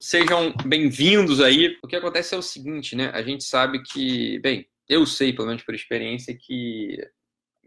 Sejam 0.00 0.54
bem-vindos 0.64 1.40
aí. 1.40 1.76
O 1.82 1.88
que 1.88 1.96
acontece 1.96 2.32
é 2.32 2.38
o 2.38 2.42
seguinte, 2.42 2.94
né? 2.94 3.10
A 3.12 3.20
gente 3.20 3.42
sabe 3.42 3.82
que, 3.82 4.38
bem, 4.38 4.64
eu 4.88 5.04
sei, 5.04 5.32
pelo 5.32 5.48
menos 5.48 5.64
por 5.64 5.74
experiência, 5.74 6.38
que 6.38 7.04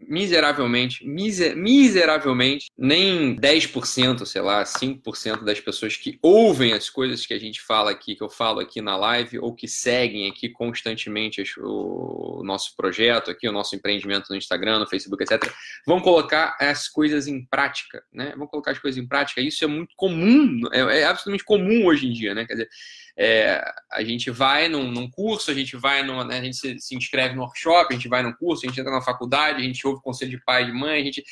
miseravelmente, 0.08 1.06
miser, 1.06 1.56
miseravelmente, 1.56 2.66
nem 2.76 3.36
10%, 3.36 4.24
sei 4.26 4.42
lá, 4.42 4.62
5% 4.64 5.44
das 5.44 5.60
pessoas 5.60 5.96
que 5.96 6.18
ouvem 6.22 6.72
as 6.72 6.88
coisas 6.88 7.26
que 7.26 7.34
a 7.34 7.38
gente 7.38 7.60
fala 7.60 7.90
aqui, 7.90 8.14
que 8.14 8.22
eu 8.22 8.30
falo 8.30 8.60
aqui 8.60 8.80
na 8.80 8.96
live, 8.96 9.38
ou 9.38 9.54
que 9.54 9.68
seguem 9.68 10.30
aqui 10.30 10.48
constantemente 10.48 11.42
o 11.58 12.42
nosso 12.44 12.76
projeto 12.76 13.30
aqui, 13.30 13.48
o 13.48 13.52
nosso 13.52 13.74
empreendimento 13.74 14.26
no 14.30 14.36
Instagram, 14.36 14.78
no 14.78 14.88
Facebook, 14.88 15.22
etc., 15.22 15.52
vão 15.86 16.00
colocar 16.00 16.56
as 16.60 16.88
coisas 16.88 17.26
em 17.26 17.44
prática, 17.44 18.02
né? 18.12 18.34
Vão 18.36 18.46
colocar 18.46 18.72
as 18.72 18.78
coisas 18.78 19.02
em 19.02 19.06
prática. 19.06 19.40
Isso 19.40 19.64
é 19.64 19.66
muito 19.66 19.94
comum, 19.96 20.60
é, 20.72 21.00
é 21.00 21.04
absolutamente 21.04 21.44
comum 21.44 21.86
hoje 21.86 22.06
em 22.06 22.12
dia, 22.12 22.34
né? 22.34 22.44
Quer 22.44 22.54
dizer, 22.54 22.68
é, 23.16 23.62
a 23.90 24.02
gente 24.02 24.30
vai 24.30 24.68
num, 24.68 24.90
num, 24.90 25.10
curso, 25.10 25.50
a 25.50 25.54
gente 25.54 25.76
vai 25.76 26.02
numa, 26.02 26.24
né, 26.24 26.38
a 26.38 26.42
gente 26.42 26.56
se, 26.56 26.78
se, 26.78 26.94
inscreve 26.94 27.34
no 27.34 27.42
workshop, 27.42 27.92
a 27.92 27.96
gente 27.96 28.08
vai 28.08 28.22
num 28.22 28.32
curso, 28.32 28.64
a 28.64 28.68
gente 28.68 28.80
entra 28.80 28.92
na 28.92 29.02
faculdade, 29.02 29.60
a 29.60 29.64
gente 29.64 29.86
ouve 29.86 30.02
conselho 30.02 30.30
de 30.30 30.42
pai 30.44 30.62
e 30.62 30.66
de 30.66 30.72
mãe, 30.72 31.00
a 31.00 31.04
gente, 31.04 31.24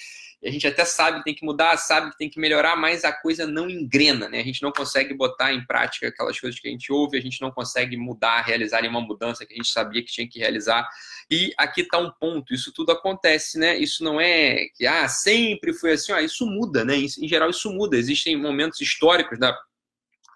a 0.45 0.51
gente 0.51 0.67
até 0.67 0.85
sabe 0.85 1.19
que 1.19 1.25
tem 1.25 1.35
que 1.35 1.45
mudar, 1.45 1.77
sabe 1.77 2.11
que 2.11 2.19
tem 2.19 2.29
que 2.29 2.41
melhorar, 2.41 2.77
mas 2.77 3.05
a 3.05 3.13
coisa 3.13 3.47
não 3.47 3.69
engrena, 3.69 4.29
né? 4.29 4.41
A 4.41 4.45
gente 4.45 4.63
não 4.63 4.73
consegue 4.73 5.13
botar 5.13 5.53
em 5.53 5.65
prática 5.67 6.09
aquelas 6.09 6.39
coisas 6.39 6.59
que 6.59 6.67
a 6.69 6.71
gente 6.71 6.91
ouve, 6.91 7.19
a 7.19 7.21
gente 7.21 7.41
não 7.43 7.51
consegue 7.51 7.97
mudar, 7.97 8.43
realizar 8.43 8.81
nenhuma 8.81 9.03
mudança 9.03 9.45
que 9.45 9.53
a 9.53 9.57
gente 9.57 9.69
sabia 9.69 10.03
que 10.03 10.11
tinha 10.11 10.29
que 10.29 10.39
realizar. 10.39 10.89
E 11.31 11.53
aqui 11.59 11.83
está 11.83 11.99
um 11.99 12.11
ponto, 12.11 12.55
isso 12.55 12.73
tudo 12.73 12.91
acontece, 12.91 13.59
né? 13.59 13.79
Isso 13.79 14.03
não 14.03 14.19
é 14.19 14.67
que 14.75 14.87
ah, 14.87 15.09
sempre 15.09 15.75
foi 15.75 15.93
assim, 15.93 16.13
ah, 16.13 16.23
isso 16.23 16.47
muda, 16.47 16.85
né? 16.85 16.97
Em 16.97 17.29
geral, 17.29 17.51
isso 17.51 17.71
muda. 17.71 17.97
Existem 17.97 18.35
momentos 18.37 18.81
históricos 18.81 19.39
da 19.39 19.57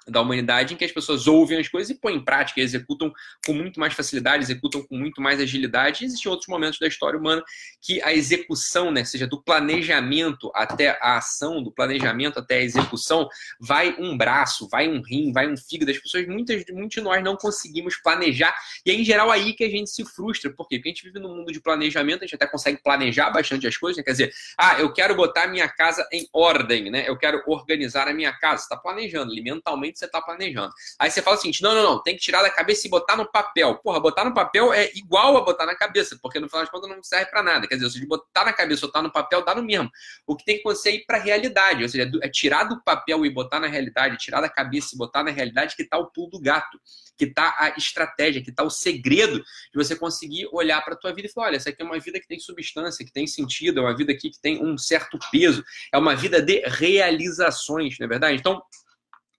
da 0.07 0.21
humanidade 0.21 0.75
em 0.75 0.77
que 0.77 0.85
as 0.85 0.93
pessoas 0.93 1.27
ouvem 1.27 1.59
as 1.59 1.69
coisas 1.69 1.91
e 1.91 1.99
põem 1.99 2.17
em 2.17 2.25
prática, 2.25 2.61
executam 2.61 3.13
com 3.47 3.53
muito 3.53 3.81
mais 3.81 3.95
facilidade, 3.95 4.43
executam 4.43 4.83
com 4.83 4.97
muito 4.97 5.21
mais 5.21 5.41
agilidade. 5.41 6.03
E 6.03 6.07
existem 6.07 6.31
outros 6.31 6.49
momentos 6.49 6.79
da 6.79 6.87
história 6.87 7.19
humana 7.19 7.43
que 7.81 8.03
a 8.03 8.13
execução, 8.13 8.91
né, 8.91 9.05
seja 9.05 9.27
do 9.27 9.43
planejamento 9.43 10.51
até 10.55 10.99
a 11.01 11.17
ação, 11.19 11.63
do 11.63 11.73
planejamento 11.73 12.39
até 12.39 12.59
a 12.59 12.63
execução, 12.63 13.29
vai 13.61 13.97
um 13.99 14.17
braço, 14.17 14.69
vai 14.69 14.89
um 14.89 15.03
rim, 15.03 15.33
vai 15.33 15.51
um 15.51 15.57
fígado. 15.57 15.91
As 15.91 15.99
pessoas, 15.99 16.27
muitas, 16.27 16.65
muitos 16.71 16.95
de 16.95 17.01
nós 17.01 17.23
não 17.23 17.37
conseguimos 17.37 17.97
planejar. 17.97 18.55
E 18.85 18.91
é 18.91 18.95
em 18.95 19.05
geral 19.05 19.31
aí 19.31 19.53
que 19.55 19.65
a 19.65 19.71
gente 19.71 19.91
se 19.91 20.05
frustra. 20.05 20.51
Por 20.51 20.69
quê? 20.69 20.77
Porque 20.77 20.89
a 20.89 20.93
gente 20.93 21.05
vive 21.05 21.19
num 21.19 21.37
mundo 21.37 21.53
de 21.53 21.61
planejamento, 21.61 22.23
a 22.23 22.27
gente 22.27 22.35
até 22.35 22.47
consegue 22.47 22.81
planejar 22.83 23.31
bastante 23.31 23.67
as 23.67 23.77
coisas. 23.77 23.97
Né? 23.99 24.03
Quer 24.03 24.13
dizer, 24.13 24.35
ah, 24.59 24.79
eu 24.79 24.93
quero 24.93 25.15
botar 25.15 25.47
minha 25.47 25.69
casa 25.69 26.07
em 26.13 26.29
ordem, 26.33 26.91
né? 26.91 27.09
Eu 27.09 27.17
quero 27.17 27.43
organizar 27.47 28.09
a 28.09 28.13
minha 28.13 28.33
casa. 28.33 28.63
Está 28.63 28.77
planejando, 28.77 29.35
mentalmente 29.43 29.94
que 29.95 29.99
você 29.99 30.05
está 30.05 30.21
planejando. 30.21 30.73
Aí 30.99 31.11
você 31.11 31.23
fala 31.23 31.37
assim: 31.37 31.51
não, 31.63 31.75
não, 31.75 31.83
não, 31.83 32.03
tem 32.03 32.15
que 32.15 32.21
tirar 32.21 32.43
da 32.43 32.51
cabeça 32.51 32.87
e 32.87 32.91
botar 32.91 33.17
no 33.17 33.31
papel. 33.31 33.77
Porra, 33.77 33.99
botar 34.01 34.25
no 34.25 34.35
papel 34.35 34.73
é 34.73 34.91
igual 34.95 35.37
a 35.37 35.41
botar 35.41 35.65
na 35.65 35.75
cabeça, 35.75 36.19
porque 36.21 36.39
no 36.39 36.49
final 36.49 36.63
das 36.63 36.71
contas 36.71 36.91
não 36.91 37.03
serve 37.03 37.31
para 37.31 37.43
nada. 37.43 37.67
Quer 37.67 37.77
dizer, 37.77 37.91
se 37.91 38.07
botar 38.07 38.45
na 38.45 38.53
cabeça 38.53 38.85
ou 38.85 38.89
botar 38.91 39.03
no 39.03 39.11
papel, 39.11 39.45
dá 39.45 39.55
no 39.55 39.63
mesmo. 39.63 39.91
O 40.27 40.37
que 40.37 40.45
tem 40.45 40.57
que 40.57 40.61
acontecer 40.61 40.91
é 40.91 40.95
ir 40.97 41.07
para 41.07 41.17
a 41.17 41.21
realidade, 41.21 41.83
ou 41.83 41.89
seja, 41.89 42.11
é 42.23 42.29
tirar 42.29 42.65
do 42.65 42.83
papel 42.83 43.25
e 43.25 43.31
botar 43.31 43.61
na 43.61 43.67
realidade, 43.67 44.19
tirar 44.19 44.41
da 44.41 44.49
cabeça 44.49 44.95
e 44.95 44.99
botar 44.99 45.23
na 45.23 45.31
realidade 45.31 45.77
que 45.77 45.83
está 45.83 45.97
o 45.97 46.07
pulo 46.11 46.31
do 46.31 46.41
gato, 46.41 46.79
que 47.17 47.25
está 47.25 47.55
a 47.59 47.69
estratégia, 47.77 48.43
que 48.43 48.51
está 48.51 48.63
o 48.63 48.71
segredo 48.71 49.39
de 49.39 49.75
você 49.75 49.97
conseguir 49.97 50.49
olhar 50.53 50.83
para 50.83 50.95
a 50.95 50.97
tua 50.97 51.13
vida 51.13 51.29
e 51.29 51.31
falar: 51.31 51.49
olha, 51.49 51.57
essa 51.57 51.71
aqui 51.71 51.83
é 51.83 51.85
uma 51.85 51.99
vida 51.99 52.21
que 52.21 52.27
tem 52.27 52.39
substância, 52.39 53.05
que 53.05 53.13
tem 53.13 53.27
sentido, 53.27 53.81
é 53.81 53.83
uma 53.83 53.97
vida 53.97 54.13
aqui 54.13 54.31
que 54.31 54.41
tem 54.41 54.65
um 54.65 54.77
certo 54.77 55.19
peso, 55.31 55.65
é 55.93 55.99
uma 55.99 56.15
vida 56.15 56.43
de 56.43 56.61
realizações, 56.67 57.99
não 57.99 58.07
é 58.07 58.09
verdade? 58.09 58.37
Então, 58.37 58.63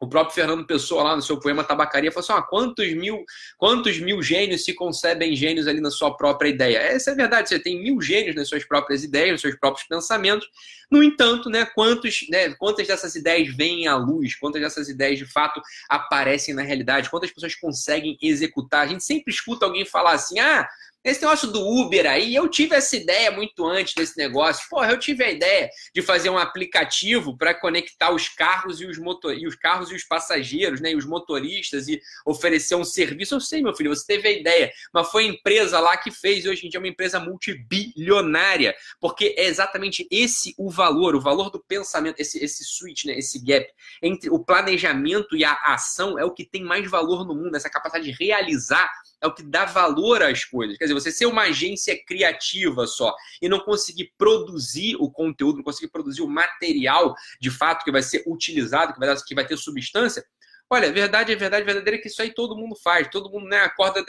o 0.06 0.10
próprio 0.10 0.36
Fernando 0.36 0.66
Pessoa, 0.66 1.04
lá 1.04 1.16
no 1.16 1.22
seu 1.22 1.40
poema 1.40 1.64
Tabacaria, 1.64 2.12
falou 2.12 2.24
assim: 2.24 2.34
ah, 2.34 2.42
quantos, 2.42 2.94
mil, 2.94 3.26
quantos 3.58 4.00
mil 4.00 4.22
gênios 4.22 4.64
se 4.64 4.74
concebem 4.74 5.36
gênios 5.36 5.68
ali 5.68 5.82
na 5.82 5.92
sua 5.92 6.16
própria 6.16 6.50
ideia? 6.50 6.78
Essa 6.78 7.12
é 7.12 7.16
verdade, 7.16 7.50
você 7.50 7.60
tem 7.60 7.82
mil 7.82 8.00
gênios 8.02 8.36
nas 8.36 8.48
suas 8.48 8.64
próprias 8.64 9.04
ideias, 9.04 9.32
nos 9.34 9.42
seus 9.42 9.56
próprios 9.56 9.88
pensamentos. 9.88 10.48
No 10.92 11.02
entanto, 11.04 11.50
né, 11.50 11.66
quantos, 11.66 12.28
né, 12.30 12.54
quantas 12.54 12.88
dessas 12.88 13.16
ideias 13.16 13.54
vêm 13.56 13.88
à 13.88 13.98
luz? 13.98 14.36
Quantas 14.36 14.62
dessas 14.62 14.88
ideias 14.88 15.18
de 15.18 15.26
fato 15.26 15.60
aparecem 15.90 16.54
na 16.54 16.62
realidade? 16.62 17.10
Quantas 17.10 17.32
pessoas 17.32 17.56
conseguem 17.56 18.18
executar? 18.22 18.84
A 18.84 18.88
gente 18.88 19.04
sempre 19.04 19.34
escuta 19.34 19.66
alguém 19.66 19.84
falar 19.84 20.14
assim: 20.14 20.40
ah, 20.40 20.68
esse 21.06 21.22
negócio 21.22 21.52
do 21.52 21.62
Uber 21.62 22.10
aí, 22.10 22.34
eu 22.34 22.48
tive 22.48 22.76
essa 22.76 22.98
ideia 22.98 23.30
muito 23.30 23.64
antes 23.64 23.94
desse 23.94 24.18
negócio. 24.18 24.68
Porra, 24.70 24.92
eu 24.92 25.00
tive 25.00 25.24
a 25.24 25.32
ideia 25.32 25.70
de 25.94 26.02
fazer 26.02 26.32
um 26.32 26.38
aplicativo 26.38 27.38
para 27.38 27.54
conectar 27.54 28.12
os 28.12 28.28
carros 28.28 28.82
e 28.82 28.86
os 28.86 28.98
motor... 28.98 29.38
e 29.38 29.48
os 29.48 29.56
carros 29.56 29.92
e 29.92 29.96
os 29.96 30.04
passageiros, 30.04 30.82
né, 30.82 30.92
e 30.92 30.96
os 30.96 31.06
motoristas 31.06 31.88
e 31.88 32.02
oferecer 32.26 32.74
um 32.74 32.84
serviço. 32.84 33.36
Eu 33.36 33.40
sei, 33.40 33.62
meu 33.62 33.76
filho, 33.76 33.96
você 33.96 34.06
teve 34.06 34.28
a 34.28 34.32
ideia, 34.32 34.72
mas 34.92 35.08
foi 35.10 35.26
a 35.26 35.28
empresa 35.28 35.80
lá 35.80 35.96
que 35.96 36.10
fez 36.10 36.44
e 36.44 36.50
hoje 36.50 36.66
em 36.66 36.70
dia 36.70 36.80
é 36.80 36.82
uma 36.82 36.88
empresa 36.88 37.20
multibilionária, 37.20 38.76
porque 39.00 39.36
é 39.38 39.46
exatamente 39.46 40.08
esse 40.10 40.56
o 40.58 40.72
valor, 40.72 41.16
o 41.16 41.22
valor 41.22 41.52
do 41.52 41.60
pensamento, 41.60 42.20
esse 42.20 42.44
esse 42.44 42.64
switch, 42.64 43.06
né, 43.06 43.18
esse 43.18 43.44
gap 43.44 43.68
entre 44.02 44.30
o 44.30 44.40
planejamento 44.40 45.36
e 45.36 45.44
a 45.44 45.54
ação 45.66 46.18
é 46.18 46.26
o 46.26 46.32
que 46.32 46.46
tem 46.46 46.64
mais 46.64 46.90
valor 46.90 47.26
no 47.26 47.36
mundo, 47.36 47.56
essa 47.56 47.70
capacidade 47.70 48.12
de 48.12 48.18
realizar 48.18 48.90
é 49.22 49.28
o 49.28 49.34
que 49.34 49.44
dá 49.44 49.66
valor 49.66 50.22
às 50.24 50.44
coisas. 50.44 50.78
Quer 50.78 50.86
dizer, 50.86 50.94
você 50.94 51.12
ser 51.12 51.26
uma 51.26 51.44
agência 51.44 51.98
criativa 52.06 52.86
só 52.88 53.16
e 53.42 53.50
não 53.50 53.60
conseguir 53.60 54.14
produzir 54.18 54.96
o 54.98 55.10
conteúdo, 55.10 55.58
não 55.58 55.64
conseguir 55.64 55.92
produzir 55.92 56.22
o 56.22 56.28
material 56.28 57.16
de 57.40 57.50
fato 57.50 57.84
que 57.84 57.92
vai 57.92 58.04
ser 58.04 58.24
utilizado, 58.28 58.94
que 58.94 59.00
vai, 59.00 59.16
que 59.16 59.36
vai 59.36 59.46
ter 59.46 59.58
substância. 59.58 60.24
Olha, 60.68 60.92
verdade 60.92 61.32
é 61.32 61.36
verdade 61.36 61.64
verdadeira 61.64 62.02
que 62.02 62.08
isso 62.08 62.20
aí 62.24 62.34
todo 62.34 62.58
mundo 62.58 62.76
faz, 62.76 63.08
todo 63.12 63.30
mundo 63.30 63.48
né, 63.48 63.60
acorda, 63.60 64.04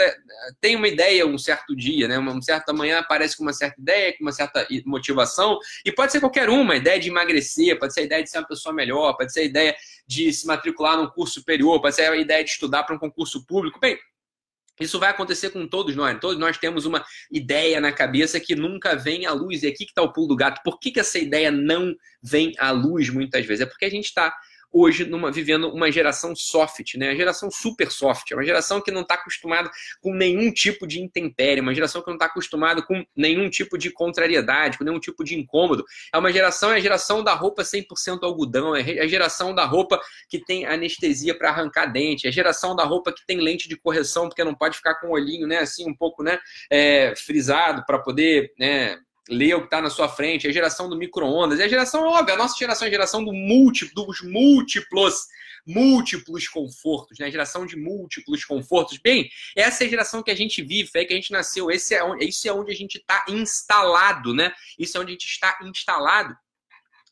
tem 0.59 0.75
uma 0.75 0.89
ideia 0.89 1.27
um 1.27 1.37
certo 1.37 1.77
dia, 1.77 2.09
né, 2.09 2.17
uma 2.17 2.41
certa 2.41 2.73
manhã 2.73 2.99
aparece 2.99 3.37
com 3.37 3.43
uma 3.43 3.53
certa 3.53 3.79
ideia, 3.79 4.17
com 4.17 4.25
uma 4.25 4.33
certa 4.33 4.67
motivação, 4.87 5.59
e 5.85 5.93
pode 5.93 6.13
ser 6.13 6.21
qualquer 6.21 6.49
uma, 6.49 6.73
a 6.73 6.77
ideia 6.79 6.99
de 6.99 7.11
emagrecer, 7.11 7.79
pode 7.79 7.93
ser 7.93 8.01
a 8.01 8.05
ideia 8.05 8.23
de 8.23 8.31
ser 8.31 8.39
uma 8.39 8.49
pessoa 8.49 8.75
melhor, 8.75 9.15
pode 9.19 9.35
ser 9.35 9.41
a 9.41 9.45
ideia 9.45 9.77
de 10.07 10.33
se 10.33 10.47
matricular 10.47 10.97
num 10.97 11.11
curso 11.11 11.35
superior, 11.35 11.79
pode 11.79 11.95
ser 11.95 12.11
a 12.11 12.17
ideia 12.17 12.43
de 12.43 12.51
estudar 12.51 12.85
para 12.85 12.97
um 12.97 12.99
concurso 12.99 13.45
público. 13.45 13.79
Bem, 13.79 13.99
isso 14.85 14.99
vai 14.99 15.11
acontecer 15.11 15.51
com 15.51 15.67
todos 15.67 15.97
nós. 15.97 16.19
Todos 16.21 16.39
nós 16.39 16.59
temos 16.59 16.85
uma 16.85 17.05
ideia 17.31 17.81
na 17.81 17.93
cabeça 17.93 18.39
que 18.39 18.55
nunca 18.55 18.95
vem 18.95 19.27
à 19.27 19.33
luz. 19.33 19.63
E 19.63 19.67
aqui 19.67 19.85
que 19.85 19.93
está 19.93 20.03
o 20.03 20.13
pulo 20.13 20.29
do 20.29 20.37
gato. 20.37 20.61
Por 20.63 20.79
que, 20.79 20.91
que 20.91 21.01
essa 21.01 21.19
ideia 21.19 21.51
não 21.51 21.95
vem 22.23 22.53
à 22.59 22.71
luz 22.71 23.09
muitas 23.09 23.47
vezes? 23.47 23.63
É 23.63 23.67
porque 23.67 23.87
a 23.87 23.91
gente 23.91 24.07
está 24.07 24.35
hoje 24.77 25.07
numa, 25.07 25.33
vivendo 25.33 25.69
uma 25.69 25.91
geração 25.91 26.37
soft, 26.37 26.95
né? 26.97 27.11
A 27.11 27.15
geração 27.15 27.51
super 27.51 27.91
soft, 27.91 28.31
é 28.31 28.35
uma 28.35 28.45
geração 28.45 28.81
que 28.81 28.91
não 28.91 29.03
está 29.03 29.15
acostumada 29.15 29.71
com 30.01 30.13
nenhum 30.13 30.51
tipo 30.51 30.87
de 30.87 31.01
intempérie, 31.01 31.63
uma 31.63 31.75
geração 31.75 32.03
que 32.03 32.09
não 32.09 32.17
está 32.17 32.27
acostumada 32.27 32.83
com 32.83 33.05
nenhum 33.17 33.49
tipo 33.49 33.79
de 33.79 33.91
contrariedade, 33.91 34.77
com 34.77 34.85
nenhum 34.85 35.01
tipo 35.01 35.25
de 35.25 35.35
incômodo. 35.35 35.85
É 36.13 36.19
uma 36.19 36.31
geração, 36.31 36.71
é 36.71 36.77
a 36.77 36.81
geração 36.81 37.25
da 37.25 37.33
roupa 37.33 37.63
100% 37.63 38.23
algodão, 38.23 38.77
é 38.77 39.01
a 39.01 39.07
geração 39.07 39.55
da 39.55 39.65
roupa 39.65 39.99
que 40.29 40.45
tem 40.45 40.67
anestesia 40.67 41.37
para 41.37 41.51
arrancar 41.51 41.87
dente, 41.87 42.27
é 42.27 42.29
a 42.29 42.33
geração 42.33 42.77
da 42.77 42.85
roupa 42.85 43.13
que 43.13 43.25
tem 43.27 43.41
lente 43.41 43.69
de 43.69 43.77
correção, 43.77 44.29
porque 44.29 44.45
não 44.45 44.55
pode 44.55 44.77
ficar 44.77 44.97
com 44.97 45.09
o 45.09 45.13
olhinho, 45.13 45.47
né, 45.47 45.59
assim, 45.59 45.89
um 45.89 45.95
pouco, 45.95 46.23
né, 46.23 46.39
é, 46.71 47.15
frisado 47.17 47.85
para 47.87 47.99
poder, 47.99 48.53
né, 48.59 48.99
ler 49.29 49.55
o 49.55 49.61
que 49.61 49.67
está 49.67 49.81
na 49.81 49.91
sua 49.91 50.09
frente, 50.09 50.47
é 50.47 50.51
a 50.51 50.53
geração 50.53 50.89
do 50.89 50.97
micro-ondas, 50.97 51.59
é 51.59 51.65
a 51.65 51.69
geração, 51.69 52.05
óbvio, 52.05 52.35
a 52.35 52.39
nossa 52.39 52.57
geração 52.57 52.87
é 52.87 52.89
a 52.89 52.93
geração 52.93 53.25
do 53.25 53.33
múltiplo, 53.33 54.07
dos 54.07 54.21
múltiplos, 54.23 55.27
múltiplos 55.67 56.47
confortos, 56.47 57.19
né? 57.19 57.27
A 57.27 57.31
geração 57.31 57.67
de 57.67 57.77
múltiplos 57.77 58.45
confortos. 58.45 58.99
Bem, 58.99 59.29
essa 59.57 59.83
é 59.83 59.87
a 59.87 59.91
geração 59.91 60.23
que 60.23 60.31
a 60.31 60.37
gente 60.37 60.63
vive, 60.63 60.91
é 60.95 61.05
que 61.05 61.13
a 61.13 61.17
gente 61.17 61.33
nasceu, 61.33 61.71
esse 61.71 61.95
é 61.95 62.05
onde, 62.05 62.25
isso 62.25 62.49
é 62.49 62.53
onde 62.53 62.71
a 62.71 62.75
gente 62.75 62.99
está 62.99 63.25
instalado, 63.29 64.33
né? 64.33 64.53
Isso 64.79 64.97
é 64.97 65.01
onde 65.01 65.11
a 65.11 65.13
gente 65.13 65.27
está 65.27 65.59
instalado. 65.63 66.37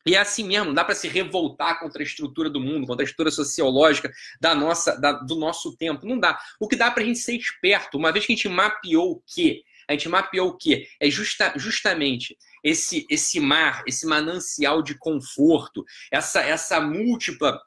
E 0.07 0.15
é 0.15 0.19
assim 0.19 0.45
mesmo, 0.45 0.67
não 0.67 0.75
dá 0.75 0.85
para 0.85 0.95
se 0.95 1.09
revoltar 1.09 1.81
contra 1.81 2.03
a 2.03 2.05
estrutura 2.05 2.51
do 2.51 2.61
mundo, 2.61 2.87
contra 2.87 3.03
a 3.03 3.07
estrutura 3.07 3.31
sociológica 3.31 4.13
da 4.39 4.55
nossa, 4.55 5.01
da, 5.01 5.13
do 5.13 5.35
nosso 5.35 5.75
tempo. 5.77 6.07
Não 6.07 6.19
dá. 6.19 6.39
O 6.61 6.69
que 6.69 6.77
dá 6.77 6.91
para 6.91 7.03
a 7.03 7.07
gente 7.07 7.19
ser 7.19 7.35
esperto, 7.35 7.97
uma 7.97 8.13
vez 8.13 8.27
que 8.27 8.33
a 8.35 8.37
gente 8.37 8.49
mapeou 8.49 9.13
o 9.13 9.23
quê? 9.27 9.63
A 9.89 9.93
gente 9.93 10.09
mapeou 10.09 10.49
o 10.49 10.57
quê? 10.57 10.89
É 11.01 11.11
justa, 11.11 11.53
justamente 11.57 12.37
esse, 12.65 13.07
esse 13.11 13.39
mar, 13.39 13.83
esse 13.87 14.07
manancial 14.07 14.83
de 14.83 14.97
conforto, 14.99 15.85
essa, 16.11 16.41
essa 16.41 16.81
múltipla, 16.81 17.61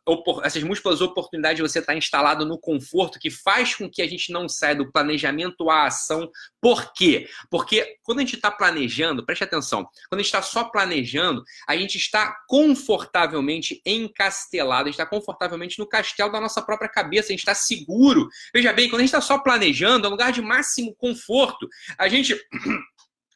essas 0.44 0.64
múltiplas 0.64 1.02
oportunidades 1.02 1.58
de 1.58 1.62
você 1.62 1.78
estar 1.80 1.96
instalado 1.96 2.44
no 2.46 2.60
conforto 2.60 3.20
que 3.20 3.30
faz 3.30 3.76
com 3.76 3.88
que 3.88 4.02
a 4.02 4.08
gente 4.08 4.32
não 4.34 4.50
saia 4.50 4.76
do 4.76 4.92
planejamento 4.92 5.70
à 5.70 5.86
ação. 5.86 6.30
Por 6.60 6.92
quê? 6.94 7.30
Porque 7.52 7.98
quando 8.02 8.20
a 8.20 8.22
gente 8.22 8.38
está 8.38 8.50
planejando, 8.50 9.24
preste 9.24 9.44
atenção, 9.44 9.88
quando 10.10 10.20
a 10.20 10.24
gente 10.24 10.34
está 10.34 10.42
só 10.42 10.64
planejando, 10.64 11.44
a 11.68 11.78
gente 11.78 11.96
está 11.96 12.36
confortavelmente 12.48 13.80
encastelado, 13.86 14.84
a 14.84 14.86
gente 14.86 15.00
está 15.00 15.06
confortavelmente 15.06 15.78
no 15.78 15.88
castelo 15.88 16.32
da 16.32 16.42
nossa 16.42 16.62
própria 16.62 16.90
cabeça, 16.90 17.28
a 17.28 17.32
gente 17.34 17.40
está 17.40 17.54
seguro. 17.54 18.28
Veja 18.52 18.74
bem, 18.74 18.90
quando 18.90 19.02
a 19.02 19.04
gente 19.04 19.10
está 19.10 19.22
só 19.22 19.38
planejando, 19.38 20.06
é 20.06 20.08
um 20.08 20.12
lugar 20.12 20.32
de 20.32 20.42
máximo 20.42 20.96
conforto. 20.96 21.68
A 22.00 22.08
gente 22.08 22.36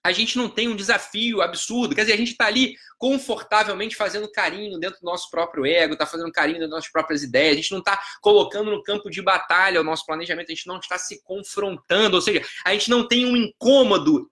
a 0.04 0.12
gente 0.12 0.38
não 0.38 0.50
tem 0.50 0.68
um 0.68 0.76
desafio 0.76 1.42
absurdo. 1.42 1.94
Quer 1.94 2.02
dizer, 2.02 2.14
a 2.14 2.18
gente 2.18 2.32
está 2.32 2.48
ali 2.48 2.76
confortavelmente 2.98 3.96
fazendo 3.96 4.32
carinho 4.32 4.80
dentro 4.80 5.00
do 5.00 5.06
nosso 5.06 5.30
próprio 5.30 5.66
ego, 5.66 5.94
está 5.94 6.06
fazendo 6.06 6.32
carinho 6.32 6.60
dentro 6.60 6.70
das 6.72 6.78
nossas 6.78 6.92
próprias 6.92 7.24
ideias, 7.24 7.54
a 7.54 7.56
gente 7.56 7.72
não 7.72 7.80
está 7.80 8.02
colocando 8.22 8.72
no 8.72 8.84
campo 8.84 9.10
de 9.10 9.22
batalha 9.22 9.82
o 9.82 9.84
nosso 9.84 10.06
planejamento, 10.06 10.52
a 10.52 10.56
gente 10.56 10.68
não 10.68 10.78
está 10.78 10.98
se 10.98 11.22
confrontando, 11.24 12.16
ou 12.16 12.22
seja, 12.22 12.44
a 12.66 12.74
gente 12.74 12.90
não 12.90 13.08
tem 13.08 13.26
um 13.26 13.36
incômodo 13.36 14.30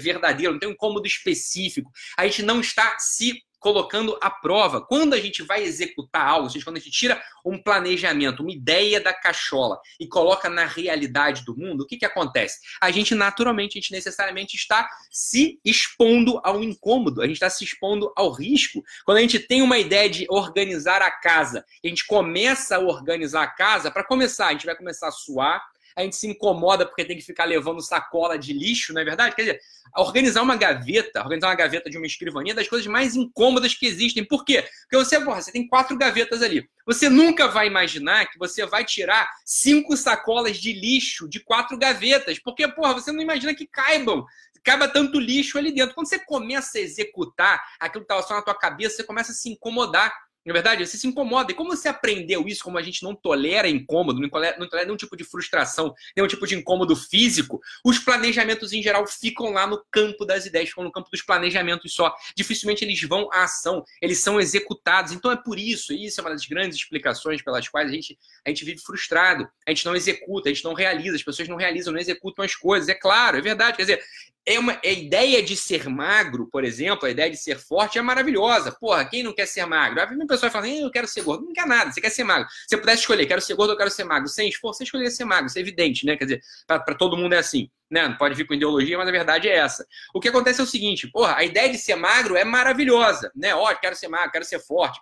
verdadeiro, 0.00 0.52
não 0.52 0.60
tem 0.60 0.68
um 0.68 0.72
incômodo 0.72 1.06
específico, 1.06 1.90
a 2.16 2.26
gente 2.26 2.42
não 2.42 2.60
está 2.60 2.98
se 2.98 3.42
colocando 3.64 4.18
à 4.20 4.28
prova. 4.28 4.82
Quando 4.82 5.14
a 5.14 5.18
gente 5.18 5.42
vai 5.42 5.62
executar 5.62 6.28
algo, 6.28 6.50
seja, 6.50 6.66
quando 6.66 6.76
a 6.76 6.80
gente 6.80 6.90
tira 6.90 7.18
um 7.42 7.56
planejamento, 7.56 8.42
uma 8.42 8.52
ideia 8.52 9.00
da 9.00 9.14
cachola 9.14 9.80
e 9.98 10.06
coloca 10.06 10.50
na 10.50 10.66
realidade 10.66 11.46
do 11.46 11.56
mundo, 11.56 11.80
o 11.80 11.86
que, 11.86 11.96
que 11.96 12.04
acontece? 12.04 12.60
A 12.78 12.90
gente 12.90 13.14
naturalmente, 13.14 13.78
a 13.78 13.80
gente 13.80 13.90
necessariamente 13.90 14.54
está 14.54 14.86
se 15.10 15.58
expondo 15.64 16.38
ao 16.44 16.62
incômodo, 16.62 17.22
a 17.22 17.26
gente 17.26 17.36
está 17.36 17.48
se 17.48 17.64
expondo 17.64 18.12
ao 18.14 18.30
risco. 18.30 18.84
Quando 19.02 19.16
a 19.16 19.22
gente 19.22 19.38
tem 19.38 19.62
uma 19.62 19.78
ideia 19.78 20.10
de 20.10 20.26
organizar 20.28 21.00
a 21.00 21.10
casa, 21.10 21.64
a 21.82 21.88
gente 21.88 22.06
começa 22.06 22.76
a 22.76 22.80
organizar 22.80 23.44
a 23.44 23.46
casa, 23.46 23.90
para 23.90 24.04
começar, 24.04 24.48
a 24.48 24.52
gente 24.52 24.66
vai 24.66 24.76
começar 24.76 25.08
a 25.08 25.10
suar, 25.10 25.64
a 25.96 26.02
gente 26.02 26.16
se 26.16 26.26
incomoda 26.26 26.84
porque 26.84 27.04
tem 27.04 27.16
que 27.16 27.22
ficar 27.22 27.44
levando 27.44 27.80
sacola 27.80 28.38
de 28.38 28.52
lixo, 28.52 28.92
não 28.92 29.00
é 29.00 29.04
verdade? 29.04 29.34
Quer 29.34 29.42
dizer, 29.42 29.60
organizar 29.96 30.42
uma 30.42 30.56
gaveta, 30.56 31.20
organizar 31.20 31.48
uma 31.48 31.54
gaveta 31.54 31.88
de 31.88 31.96
uma 31.96 32.06
escrivaninha 32.06 32.52
é 32.52 32.56
das 32.56 32.68
coisas 32.68 32.86
mais 32.86 33.14
incômodas 33.14 33.74
que 33.74 33.86
existem. 33.86 34.24
Por 34.24 34.44
quê? 34.44 34.64
Porque 34.82 34.96
você, 34.96 35.20
porra, 35.20 35.40
você 35.40 35.52
tem 35.52 35.68
quatro 35.68 35.96
gavetas 35.96 36.42
ali. 36.42 36.68
Você 36.86 37.08
nunca 37.08 37.48
vai 37.48 37.66
imaginar 37.66 38.26
que 38.26 38.38
você 38.38 38.66
vai 38.66 38.84
tirar 38.84 39.28
cinco 39.44 39.96
sacolas 39.96 40.58
de 40.58 40.72
lixo 40.72 41.28
de 41.28 41.40
quatro 41.40 41.78
gavetas. 41.78 42.38
Porque, 42.38 42.66
porra, 42.68 42.94
você 42.94 43.12
não 43.12 43.22
imagina 43.22 43.54
que 43.54 43.66
caibam 43.66 44.24
caiba 44.64 44.88
tanto 44.88 45.20
lixo 45.20 45.58
ali 45.58 45.70
dentro. 45.70 45.94
Quando 45.94 46.08
você 46.08 46.18
começa 46.18 46.78
a 46.78 46.80
executar 46.80 47.62
aquilo 47.78 48.02
que 48.02 48.12
estava 48.12 48.26
só 48.26 48.34
na 48.34 48.42
tua 48.42 48.54
cabeça, 48.54 48.96
você 48.96 49.04
começa 49.04 49.30
a 49.30 49.34
se 49.34 49.50
incomodar. 49.50 50.12
Na 50.44 50.50
é 50.50 50.52
verdade, 50.52 50.86
você 50.86 50.98
se 50.98 51.06
incomoda. 51.06 51.52
E 51.52 51.54
como 51.54 51.74
você 51.74 51.88
aprendeu 51.88 52.46
isso, 52.46 52.62
como 52.62 52.76
a 52.76 52.82
gente 52.82 53.02
não 53.02 53.14
tolera 53.14 53.66
incômodo, 53.66 54.20
não 54.20 54.28
tolera, 54.28 54.58
não 54.58 54.68
tolera 54.68 54.86
nenhum 54.86 54.96
tipo 54.96 55.16
de 55.16 55.24
frustração, 55.24 55.94
nenhum 56.14 56.28
tipo 56.28 56.46
de 56.46 56.54
incômodo 56.54 56.94
físico, 56.94 57.60
os 57.82 57.98
planejamentos 57.98 58.72
em 58.72 58.82
geral 58.82 59.06
ficam 59.06 59.52
lá 59.52 59.66
no 59.66 59.82
campo 59.90 60.26
das 60.26 60.44
ideias, 60.44 60.68
ficam 60.68 60.84
no 60.84 60.92
campo 60.92 61.08
dos 61.10 61.22
planejamentos 61.22 61.94
só. 61.94 62.14
Dificilmente 62.36 62.84
eles 62.84 63.00
vão 63.02 63.28
à 63.32 63.44
ação, 63.44 63.82
eles 64.02 64.18
são 64.18 64.38
executados. 64.38 65.12
Então 65.12 65.32
é 65.32 65.36
por 65.36 65.58
isso, 65.58 65.94
e 65.94 66.04
isso 66.04 66.20
é 66.20 66.24
uma 66.24 66.30
das 66.30 66.44
grandes 66.44 66.76
explicações 66.76 67.40
pelas 67.40 67.66
quais 67.66 67.88
a 67.88 67.94
gente, 67.94 68.18
a 68.44 68.50
gente 68.50 68.64
vive 68.66 68.80
frustrado, 68.82 69.48
a 69.66 69.70
gente 69.70 69.86
não 69.86 69.96
executa, 69.96 70.50
a 70.50 70.52
gente 70.52 70.64
não 70.64 70.74
realiza, 70.74 71.16
as 71.16 71.22
pessoas 71.22 71.48
não 71.48 71.56
realizam, 71.56 71.92
não 71.92 72.00
executam 72.00 72.44
as 72.44 72.54
coisas. 72.54 72.90
É 72.90 72.94
claro, 72.94 73.38
é 73.38 73.40
verdade. 73.40 73.78
Quer 73.78 73.82
dizer, 73.82 74.04
é 74.46 74.58
uma, 74.58 74.78
a 74.84 74.88
ideia 74.88 75.42
de 75.42 75.56
ser 75.56 75.88
magro, 75.88 76.46
por 76.50 76.64
exemplo, 76.64 77.06
a 77.06 77.10
ideia 77.10 77.30
de 77.30 77.36
ser 77.36 77.58
forte 77.58 77.98
é 77.98 78.02
maravilhosa. 78.02 78.70
Porra, 78.72 79.04
quem 79.04 79.22
não 79.22 79.34
quer 79.34 79.46
ser 79.46 79.64
magro? 79.64 80.00
Aí 80.00 80.06
vem 80.06 80.26
pessoa 80.26 80.50
fala, 80.50 80.68
eu 80.68 80.90
quero 80.90 81.08
ser 81.08 81.22
gordo. 81.22 81.46
Não 81.46 81.52
quer 81.52 81.66
nada, 81.66 81.90
você 81.90 82.00
quer 82.00 82.10
ser 82.10 82.24
magro. 82.24 82.46
Se 82.50 82.68
você 82.68 82.76
pudesse 82.76 83.00
escolher, 83.00 83.26
quero 83.26 83.40
ser 83.40 83.54
gordo 83.54 83.70
ou 83.70 83.76
quero 83.76 83.90
ser 83.90 84.04
magro, 84.04 84.28
sem 84.28 84.48
esforço, 84.48 84.78
você 84.78 84.84
escolheria 84.84 85.10
ser 85.10 85.24
magro. 85.24 85.46
Isso 85.46 85.58
é 85.58 85.62
evidente, 85.62 86.04
né? 86.04 86.16
Quer 86.16 86.24
dizer, 86.24 86.42
para 86.66 86.94
todo 86.94 87.16
mundo 87.16 87.34
é 87.34 87.38
assim. 87.38 87.70
Né? 87.90 88.06
Não 88.06 88.16
pode 88.16 88.34
vir 88.34 88.46
com 88.46 88.54
ideologia, 88.54 88.98
mas 88.98 89.08
a 89.08 89.12
verdade 89.12 89.48
é 89.48 89.56
essa. 89.56 89.86
O 90.14 90.20
que 90.20 90.28
acontece 90.28 90.60
é 90.60 90.64
o 90.64 90.66
seguinte, 90.66 91.08
porra, 91.10 91.36
a 91.36 91.44
ideia 91.44 91.70
de 91.70 91.78
ser 91.78 91.94
magro 91.94 92.36
é 92.36 92.44
maravilhosa, 92.44 93.30
né? 93.34 93.54
Ó, 93.54 93.72
quero 93.74 93.96
ser 93.96 94.08
magro, 94.08 94.32
quero 94.32 94.44
ser 94.44 94.58
forte. 94.58 95.00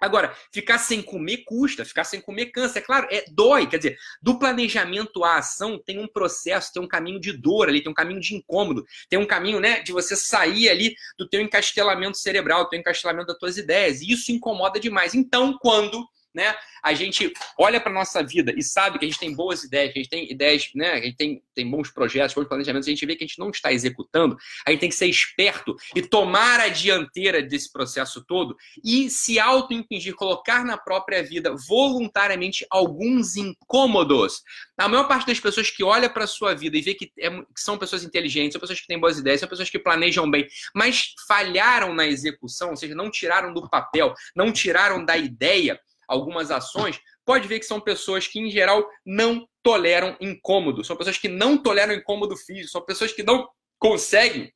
Agora, 0.00 0.34
ficar 0.50 0.78
sem 0.78 1.02
comer 1.02 1.44
custa, 1.44 1.84
ficar 1.84 2.04
sem 2.04 2.20
comer 2.20 2.46
cansa. 2.46 2.78
É 2.78 2.82
claro, 2.82 3.06
é 3.10 3.24
dói. 3.30 3.66
Quer 3.66 3.76
dizer, 3.76 3.98
do 4.22 4.38
planejamento 4.38 5.22
à 5.22 5.36
ação 5.36 5.78
tem 5.78 5.98
um 5.98 6.08
processo, 6.08 6.72
tem 6.72 6.82
um 6.82 6.88
caminho 6.88 7.20
de 7.20 7.32
dor 7.32 7.68
ali, 7.68 7.82
tem 7.82 7.90
um 7.92 7.94
caminho 7.94 8.20
de 8.20 8.34
incômodo, 8.34 8.84
tem 9.08 9.18
um 9.18 9.26
caminho, 9.26 9.60
né, 9.60 9.80
de 9.80 9.92
você 9.92 10.16
sair 10.16 10.68
ali 10.68 10.94
do 11.18 11.28
teu 11.28 11.40
encastelamento 11.40 12.16
cerebral, 12.16 12.64
do 12.64 12.70
teu 12.70 12.78
encastelamento 12.78 13.26
das 13.26 13.38
tuas 13.38 13.58
ideias. 13.58 14.00
E 14.00 14.12
isso 14.12 14.32
incomoda 14.32 14.80
demais. 14.80 15.14
Então, 15.14 15.58
quando 15.60 16.08
né? 16.34 16.54
A 16.82 16.94
gente 16.94 17.32
olha 17.58 17.80
para 17.80 17.92
nossa 17.92 18.22
vida 18.22 18.52
e 18.56 18.62
sabe 18.62 18.98
que 18.98 19.04
a 19.04 19.08
gente 19.08 19.18
tem 19.18 19.34
boas 19.34 19.64
ideias, 19.64 19.92
que 19.92 19.98
a 19.98 20.02
gente 20.02 20.10
tem 20.10 20.30
ideias, 20.30 20.70
né? 20.74 20.92
A 20.92 21.00
gente 21.00 21.16
tem, 21.16 21.42
tem 21.54 21.68
bons 21.68 21.90
projetos, 21.90 22.34
bons 22.34 22.48
planejamentos, 22.48 22.88
a 22.88 22.90
gente 22.90 23.06
vê 23.06 23.16
que 23.16 23.24
a 23.24 23.26
gente 23.26 23.38
não 23.38 23.50
está 23.50 23.72
executando, 23.72 24.36
a 24.66 24.70
gente 24.70 24.80
tem 24.80 24.88
que 24.88 24.94
ser 24.94 25.06
esperto 25.06 25.76
e 25.94 26.02
tomar 26.02 26.60
a 26.60 26.68
dianteira 26.68 27.42
desse 27.42 27.72
processo 27.72 28.24
todo 28.24 28.56
e 28.84 29.10
se 29.10 29.38
auto-impingir, 29.38 30.14
colocar 30.14 30.64
na 30.64 30.78
própria 30.78 31.22
vida 31.22 31.54
voluntariamente 31.68 32.66
alguns 32.70 33.36
incômodos. 33.36 34.42
A 34.78 34.88
maior 34.88 35.06
parte 35.06 35.26
das 35.26 35.40
pessoas 35.40 35.70
que 35.70 35.84
olha 35.84 36.08
para 36.08 36.26
sua 36.26 36.54
vida 36.54 36.76
e 36.76 36.80
vê 36.80 36.94
que, 36.94 37.12
é, 37.18 37.30
que 37.30 37.60
são 37.60 37.76
pessoas 37.76 38.04
inteligentes, 38.04 38.52
são 38.52 38.60
pessoas 38.60 38.80
que 38.80 38.86
têm 38.86 38.98
boas 38.98 39.18
ideias, 39.18 39.40
são 39.40 39.48
pessoas 39.48 39.68
que 39.68 39.78
planejam 39.78 40.30
bem, 40.30 40.46
mas 40.74 41.12
falharam 41.26 41.94
na 41.94 42.06
execução, 42.06 42.70
ou 42.70 42.76
seja, 42.76 42.94
não 42.94 43.10
tiraram 43.10 43.52
do 43.52 43.68
papel, 43.68 44.14
não 44.34 44.52
tiraram 44.52 45.04
da 45.04 45.16
ideia, 45.16 45.78
algumas 46.10 46.50
ações, 46.50 47.00
pode 47.24 47.46
ver 47.46 47.60
que 47.60 47.66
são 47.66 47.80
pessoas 47.80 48.26
que, 48.26 48.40
em 48.40 48.50
geral, 48.50 48.84
não 49.06 49.46
toleram 49.62 50.16
incômodo. 50.20 50.84
São 50.84 50.96
pessoas 50.96 51.16
que 51.16 51.28
não 51.28 51.56
toleram 51.56 51.94
incômodo 51.94 52.36
físico, 52.36 52.72
são 52.72 52.84
pessoas 52.84 53.12
que 53.12 53.22
não 53.22 53.48
conseguem 53.78 54.52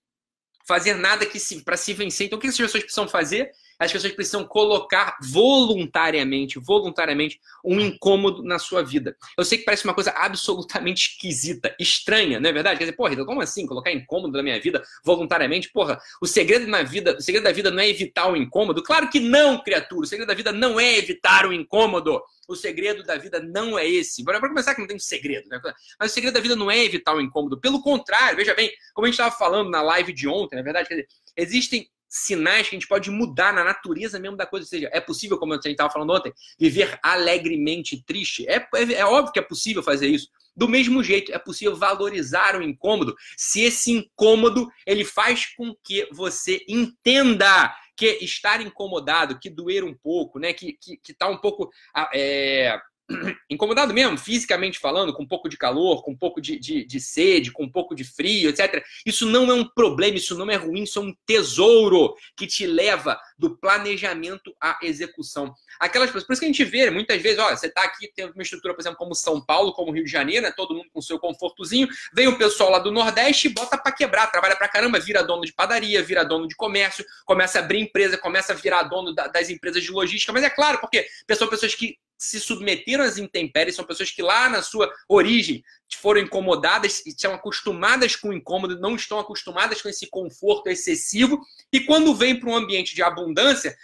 fazer 0.67 0.95
nada 0.95 1.25
que 1.25 1.39
para 1.62 1.77
se 1.77 1.93
vencer. 1.93 2.27
Então, 2.27 2.39
o 2.39 2.41
que 2.41 2.49
essas 2.49 2.59
pessoas 2.59 2.83
precisam 2.83 3.09
fazer? 3.09 3.51
As 3.79 3.93
pessoas 3.93 4.12
precisam 4.12 4.44
colocar 4.44 5.17
voluntariamente, 5.23 6.59
voluntariamente, 6.59 7.41
um 7.65 7.81
incômodo 7.81 8.43
na 8.43 8.59
sua 8.59 8.82
vida. 8.82 9.17
Eu 9.37 9.44
sei 9.44 9.59
que 9.59 9.65
parece 9.65 9.85
uma 9.85 9.94
coisa 9.94 10.11
absolutamente 10.11 11.11
esquisita, 11.11 11.75
estranha, 11.79 12.38
não 12.38 12.49
é 12.49 12.53
verdade? 12.53 12.79
Quer 12.79 12.85
dizer, 12.85 12.97
porra, 12.97 13.12
então 13.12 13.26
como 13.26 13.41
assim 13.41 13.67
colocar 13.67 13.93
incômodo 13.93 14.37
na 14.37 14.43
minha 14.43 14.61
vida 14.61 14.82
voluntariamente? 15.05 15.71
Porra, 15.73 16.00
o 16.21 16.26
segredo 16.26 16.67
na 16.67 16.82
vida, 16.82 17.17
o 17.19 17.23
segredo 17.23 17.44
da 17.44 17.53
vida 17.53 17.71
não 17.71 17.81
é 17.81 17.88
evitar 17.88 18.31
o 18.31 18.37
incômodo? 18.37 18.82
Claro 18.82 19.09
que 19.09 19.21
não, 19.21 19.62
criatura. 19.62 20.03
O 20.03 20.06
segredo 20.06 20.29
da 20.29 20.35
vida 20.35 20.53
não 20.53 20.79
é 20.79 20.97
evitar 20.97 21.47
o 21.47 21.53
incômodo. 21.53 22.23
O 22.47 22.55
segredo 22.55 23.03
da 23.03 23.17
vida 23.17 23.41
não 23.41 23.79
é 23.79 23.88
esse. 23.88 24.23
Bora 24.23 24.41
começar 24.41 24.75
que 24.75 24.81
não 24.81 24.88
tem 24.88 24.99
segredo, 24.99 25.49
né? 25.49 25.61
Mas 25.99 26.11
o 26.11 26.15
segredo 26.15 26.35
da 26.35 26.41
vida 26.41 26.55
não 26.55 26.71
é 26.71 26.85
evitar 26.85 27.15
o 27.15 27.21
incômodo. 27.21 27.61
Pelo 27.61 27.82
contrário, 27.82 28.37
veja 28.37 28.55
bem, 28.55 28.71
como 28.93 29.06
a 29.06 29.09
gente 29.09 29.15
estava 29.15 29.35
falando 29.35 29.71
na 29.71 29.82
live 29.82 30.12
de 30.12 30.29
ontem, 30.29 30.56
na 30.56 30.62
verdade, 30.62 30.88
quer 30.88 30.94
dizer, 30.94 31.09
existem 31.37 31.88
sinais 32.14 32.69
que 32.69 32.76
a 32.76 32.78
gente 32.78 32.88
pode 32.88 33.11
mudar 33.11 33.52
na 33.52 33.64
natureza 33.64 34.20
mesmo 34.20 34.37
da 34.37 34.46
coisa. 34.46 34.64
Ou 34.64 34.69
seja, 34.69 34.88
é 34.93 35.00
possível, 35.00 35.37
como 35.37 35.52
a 35.52 35.56
gente 35.56 35.70
estava 35.70 35.93
falando 35.93 36.12
ontem, 36.12 36.32
viver 36.58 36.96
alegremente 37.02 38.02
triste. 38.06 38.46
É, 38.49 38.56
é, 38.76 38.93
é 38.94 39.05
óbvio 39.05 39.32
que 39.32 39.38
é 39.40 39.43
possível 39.43 39.82
fazer 39.82 40.06
isso. 40.06 40.28
Do 40.56 40.69
mesmo 40.69 41.02
jeito, 41.02 41.32
é 41.32 41.38
possível 41.38 41.75
valorizar 41.75 42.56
o 42.56 42.62
incômodo 42.62 43.16
se 43.37 43.62
esse 43.62 43.90
incômodo 43.90 44.70
ele 44.87 45.05
faz 45.05 45.46
com 45.56 45.75
que 45.82 46.08
você 46.12 46.64
entenda 46.69 47.75
que 47.96 48.06
estar 48.20 48.61
incomodado, 48.61 49.38
que 49.40 49.50
doer 49.50 49.82
um 49.82 49.94
pouco, 49.94 50.38
né, 50.38 50.52
que, 50.52 50.72
que, 50.75 50.96
que 50.96 51.12
tá 51.12 51.28
um 51.28 51.37
pouco 51.37 51.70
é, 52.12 52.78
incomodado 53.51 53.93
mesmo, 53.93 54.17
fisicamente 54.17 54.79
falando, 54.79 55.12
com 55.12 55.23
um 55.23 55.29
pouco 55.29 55.49
de 55.49 55.56
calor, 55.56 56.02
com 56.02 56.12
um 56.12 56.17
pouco 56.17 56.40
de, 56.40 56.59
de, 56.59 56.85
de, 56.85 57.00
sede, 57.00 57.50
com 57.50 57.64
um 57.64 57.71
pouco 57.71 57.95
de 57.95 58.05
frio, 58.05 58.49
etc. 58.49 58.83
Isso 59.05 59.26
não 59.26 59.50
é 59.50 59.55
um 59.55 59.64
problema, 59.64 60.17
isso 60.17 60.37
não 60.37 60.50
é 60.50 60.57
ruim, 60.57 60.85
isso 60.85 60.99
é 60.99 61.02
um 61.02 61.14
tesouro 61.26 62.14
que 62.37 62.47
te 62.47 62.67
leva 62.67 63.19
do 63.37 63.57
planejamento 63.57 64.55
à 64.61 64.79
execução. 64.83 65.55
Aquelas 65.81 66.09
pessoas, 66.09 66.25
por 66.25 66.33
isso 66.33 66.41
que 66.41 66.47
a 66.47 66.49
gente 66.49 66.64
vê 66.64 66.91
muitas 66.91 67.21
vezes, 67.21 67.38
olha, 67.38 67.57
você 67.57 67.67
está 67.67 67.83
aqui 67.83 68.11
tendo 68.14 68.33
uma 68.33 68.43
estrutura, 68.43 68.75
por 68.75 68.81
exemplo, 68.81 68.99
como 68.99 69.14
São 69.14 69.41
Paulo, 69.45 69.73
como 69.73 69.93
Rio 69.93 70.05
de 70.05 70.11
Janeiro, 70.11 70.43
né, 70.47 70.53
todo 70.57 70.75
mundo 70.75 70.88
com 70.93 71.03
seu 71.03 71.19
confortozinho, 71.19 71.88
vem 72.12 72.29
o 72.29 72.38
pessoal 72.38 72.71
lá 72.71 72.79
do 72.79 72.93
Nordeste 72.93 73.49
e 73.49 73.50
bota 73.50 73.76
para 73.76 73.93
quebrar, 73.93 74.29
trabalha 74.29 74.57
para 74.57 74.69
caramba, 74.69 75.00
vira 75.00 75.23
dono 75.23 75.43
de 75.45 75.53
padaria, 75.53 76.03
vira 76.03 76.25
dono 76.25 76.47
de 76.47 76.55
comércio, 76.55 77.05
começa 77.25 77.59
a 77.59 77.62
abrir 77.62 77.81
empresa, 77.81 78.17
começa 78.17 78.53
a 78.53 78.57
virar 78.57 78.85
dono 78.85 79.14
das 79.14 79.50
empresas 79.50 79.83
de 79.83 79.91
logística, 79.91 80.33
mas 80.33 80.45
é 80.45 80.50
claro, 80.50 80.79
porque 80.79 81.07
são 81.37 81.49
pessoas 81.49 81.75
que 81.75 81.99
se 82.17 82.41
submeteram 82.41 83.05
às 83.05 83.19
intempéries, 83.19 83.75
são 83.75 83.85
pessoas 83.85 84.11
que 84.11 84.23
lá 84.23 84.49
na 84.49 84.62
sua 84.62 84.91
origem 85.09 85.62
foram 86.00 86.21
incomodadas 86.21 87.05
e 87.07 87.11
estão 87.11 87.35
acostumadas 87.35 88.17
com 88.17 88.29
o 88.29 88.33
incômodo, 88.33 88.81
não 88.81 88.97
estão 88.97 89.19
acostumadas 89.19 89.81
com 89.81 89.88
esse 89.88 90.09
conforto 90.09 90.69
excessivo, 90.69 91.41
e 91.73 91.81
quando 91.81 92.14
vêm 92.14 92.38
para 92.38 92.50
um 92.50 92.57
ambiente 92.57 92.95
de 92.95 93.03
abundância, 93.03 93.34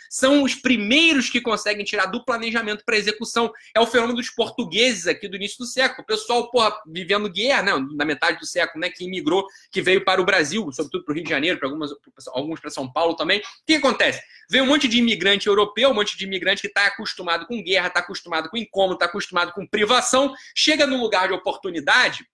são 0.08 0.42
os 0.42 0.54
primeiros 0.54 1.28
que 1.28 1.40
conseguem 1.40 1.84
tirar 1.84 2.06
do 2.06 2.24
planejamento 2.24 2.84
para 2.84 2.96
execução. 2.96 3.52
É 3.74 3.80
o 3.80 3.86
fenômeno 3.86 4.16
dos 4.16 4.30
portugueses 4.30 5.06
aqui 5.06 5.28
do 5.28 5.36
início 5.36 5.58
do 5.58 5.66
século. 5.66 6.02
O 6.02 6.06
pessoal, 6.06 6.50
porra, 6.50 6.74
vivendo 6.86 7.28
guerra, 7.28 7.62
né, 7.62 7.86
na 7.94 8.04
metade 8.04 8.38
do 8.38 8.46
século, 8.46 8.80
né, 8.80 8.90
que 8.90 9.04
imigrou, 9.04 9.46
que 9.70 9.82
veio 9.82 10.04
para 10.04 10.20
o 10.20 10.24
Brasil, 10.24 10.70
sobretudo 10.72 11.04
para 11.04 11.12
o 11.12 11.14
Rio 11.14 11.24
de 11.24 11.30
Janeiro, 11.30 11.58
para 11.58 11.68
algumas, 11.68 11.90
alguns 12.28 12.60
para 12.60 12.70
São 12.70 12.90
Paulo 12.90 13.14
também. 13.14 13.40
O 13.40 13.42
que 13.66 13.74
acontece? 13.74 14.22
Vem 14.50 14.62
um 14.62 14.66
monte 14.66 14.88
de 14.88 14.98
imigrante 14.98 15.46
europeu, 15.46 15.90
um 15.90 15.94
monte 15.94 16.16
de 16.16 16.24
imigrante 16.24 16.60
que 16.60 16.68
está 16.68 16.86
acostumado 16.86 17.46
com 17.46 17.62
guerra, 17.62 17.88
está 17.88 18.00
acostumado 18.00 18.48
com 18.48 18.56
incômodo, 18.56 18.94
está 18.94 19.06
acostumado 19.06 19.52
com 19.52 19.66
privação, 19.66 20.34
chega 20.54 20.86
num 20.86 21.00
lugar 21.00 21.28
de 21.28 21.34
oportunidade 21.34 22.26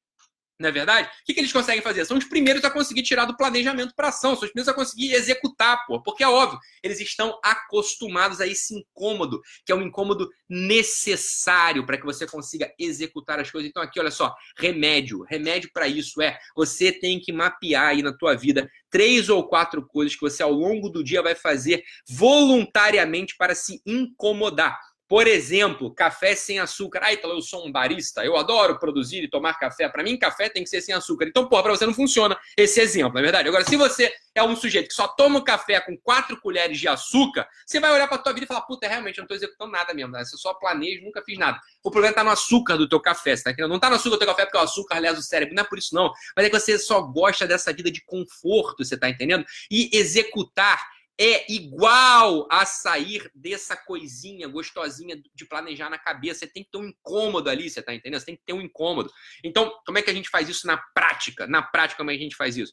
Não 0.58 0.70
é 0.70 0.72
verdade? 0.72 1.08
O 1.08 1.24
que, 1.26 1.34
que 1.34 1.40
eles 1.40 1.52
conseguem 1.52 1.82
fazer? 1.82 2.04
São 2.06 2.16
os 2.16 2.24
primeiros 2.24 2.64
a 2.64 2.70
conseguir 2.70 3.02
tirar 3.02 3.26
do 3.26 3.36
planejamento 3.36 3.94
para 3.94 4.08
ação, 4.08 4.34
são 4.34 4.44
os 4.44 4.52
primeiros 4.52 4.68
a 4.68 4.74
conseguir 4.74 5.12
executar, 5.12 5.84
pô. 5.86 6.02
Porque 6.02 6.24
é 6.24 6.28
óbvio, 6.28 6.58
eles 6.82 6.98
estão 6.98 7.38
acostumados 7.44 8.40
a 8.40 8.46
esse 8.46 8.74
incômodo, 8.74 9.40
que 9.66 9.72
é 9.72 9.74
um 9.74 9.82
incômodo 9.82 10.30
necessário 10.48 11.84
para 11.84 11.98
que 11.98 12.06
você 12.06 12.26
consiga 12.26 12.72
executar 12.78 13.38
as 13.38 13.50
coisas. 13.50 13.68
Então, 13.68 13.82
aqui, 13.82 14.00
olha 14.00 14.10
só, 14.10 14.34
remédio. 14.58 15.22
Remédio 15.24 15.70
para 15.74 15.86
isso 15.86 16.22
é 16.22 16.38
você 16.56 16.90
tem 16.90 17.20
que 17.20 17.32
mapear 17.32 17.88
aí 17.88 18.02
na 18.02 18.16
tua 18.16 18.34
vida 18.34 18.66
três 18.90 19.28
ou 19.28 19.46
quatro 19.46 19.86
coisas 19.86 20.14
que 20.14 20.22
você 20.22 20.42
ao 20.42 20.52
longo 20.52 20.88
do 20.88 21.04
dia 21.04 21.20
vai 21.20 21.34
fazer 21.34 21.82
voluntariamente 22.08 23.36
para 23.36 23.54
se 23.54 23.82
incomodar. 23.84 24.78
Por 25.08 25.28
exemplo, 25.28 25.94
café 25.94 26.34
sem 26.34 26.58
açúcar. 26.58 27.00
Ah, 27.04 27.12
então 27.12 27.30
eu 27.30 27.40
sou 27.40 27.64
um 27.64 27.70
barista, 27.70 28.24
eu 28.24 28.36
adoro 28.36 28.78
produzir 28.78 29.22
e 29.22 29.28
tomar 29.28 29.54
café. 29.54 29.88
Para 29.88 30.02
mim, 30.02 30.18
café 30.18 30.48
tem 30.48 30.64
que 30.64 30.68
ser 30.68 30.80
sem 30.80 30.92
açúcar. 30.92 31.26
Então, 31.26 31.48
pô, 31.48 31.62
para 31.62 31.70
você 31.70 31.86
não 31.86 31.94
funciona 31.94 32.36
esse 32.56 32.80
exemplo, 32.80 33.14
não 33.14 33.20
é 33.20 33.22
verdade? 33.22 33.48
Agora, 33.48 33.64
se 33.64 33.76
você 33.76 34.12
é 34.34 34.42
um 34.42 34.56
sujeito 34.56 34.88
que 34.88 34.94
só 34.94 35.06
toma 35.06 35.42
café 35.44 35.80
com 35.80 35.96
quatro 35.96 36.40
colheres 36.40 36.80
de 36.80 36.88
açúcar, 36.88 37.48
você 37.64 37.78
vai 37.78 37.92
olhar 37.92 38.08
para 38.08 38.18
tua 38.18 38.32
vida 38.32 38.44
e 38.44 38.48
falar, 38.48 38.62
puta, 38.62 38.88
realmente, 38.88 39.18
eu 39.18 39.22
não 39.22 39.28
tô 39.28 39.34
executando 39.34 39.70
nada 39.70 39.94
mesmo. 39.94 40.10
Né? 40.10 40.24
Você 40.24 40.36
só 40.36 40.52
planeja, 40.54 41.00
nunca 41.04 41.22
fiz 41.22 41.38
nada. 41.38 41.60
O 41.84 41.90
problema 41.90 42.14
tá 42.14 42.24
no 42.24 42.30
açúcar 42.30 42.76
do 42.76 42.88
teu 42.88 43.00
café, 43.00 43.36
tá 43.36 43.52
entendendo? 43.52 43.70
Não 43.70 43.78
tá 43.78 43.88
no 43.88 43.94
açúcar 43.96 44.16
do 44.16 44.18
teu 44.18 44.28
café 44.28 44.44
porque 44.44 44.58
o 44.58 44.60
açúcar 44.60 44.98
lesa 44.98 45.20
o 45.20 45.22
cérebro, 45.22 45.54
não 45.54 45.62
é 45.62 45.66
por 45.66 45.78
isso 45.78 45.94
não. 45.94 46.12
Mas 46.34 46.46
é 46.46 46.50
que 46.50 46.58
você 46.58 46.78
só 46.78 47.00
gosta 47.00 47.46
dessa 47.46 47.72
vida 47.72 47.92
de 47.92 48.04
conforto, 48.04 48.84
você 48.84 48.96
tá 48.96 49.08
entendendo? 49.08 49.44
E 49.70 49.88
executar 49.96 50.95
é 51.18 51.50
igual 51.50 52.46
a 52.50 52.66
sair 52.66 53.30
dessa 53.34 53.76
coisinha 53.76 54.46
gostosinha 54.48 55.20
de 55.34 55.44
planejar 55.46 55.88
na 55.88 55.98
cabeça. 55.98 56.40
Você 56.40 56.46
tem 56.46 56.62
que 56.62 56.70
ter 56.70 56.78
um 56.78 56.84
incômodo 56.84 57.48
ali, 57.48 57.70
você 57.70 57.82
tá 57.82 57.94
entendendo? 57.94 58.20
Você 58.20 58.26
tem 58.26 58.36
que 58.36 58.44
ter 58.44 58.52
um 58.52 58.60
incômodo. 58.60 59.10
Então, 59.42 59.72
como 59.86 59.98
é 59.98 60.02
que 60.02 60.10
a 60.10 60.14
gente 60.14 60.28
faz 60.28 60.48
isso 60.48 60.66
na 60.66 60.76
prática? 60.76 61.46
Na 61.46 61.62
prática, 61.62 61.98
como 61.98 62.10
é 62.10 62.14
que 62.14 62.20
a 62.20 62.24
gente 62.24 62.36
faz 62.36 62.56
isso? 62.56 62.72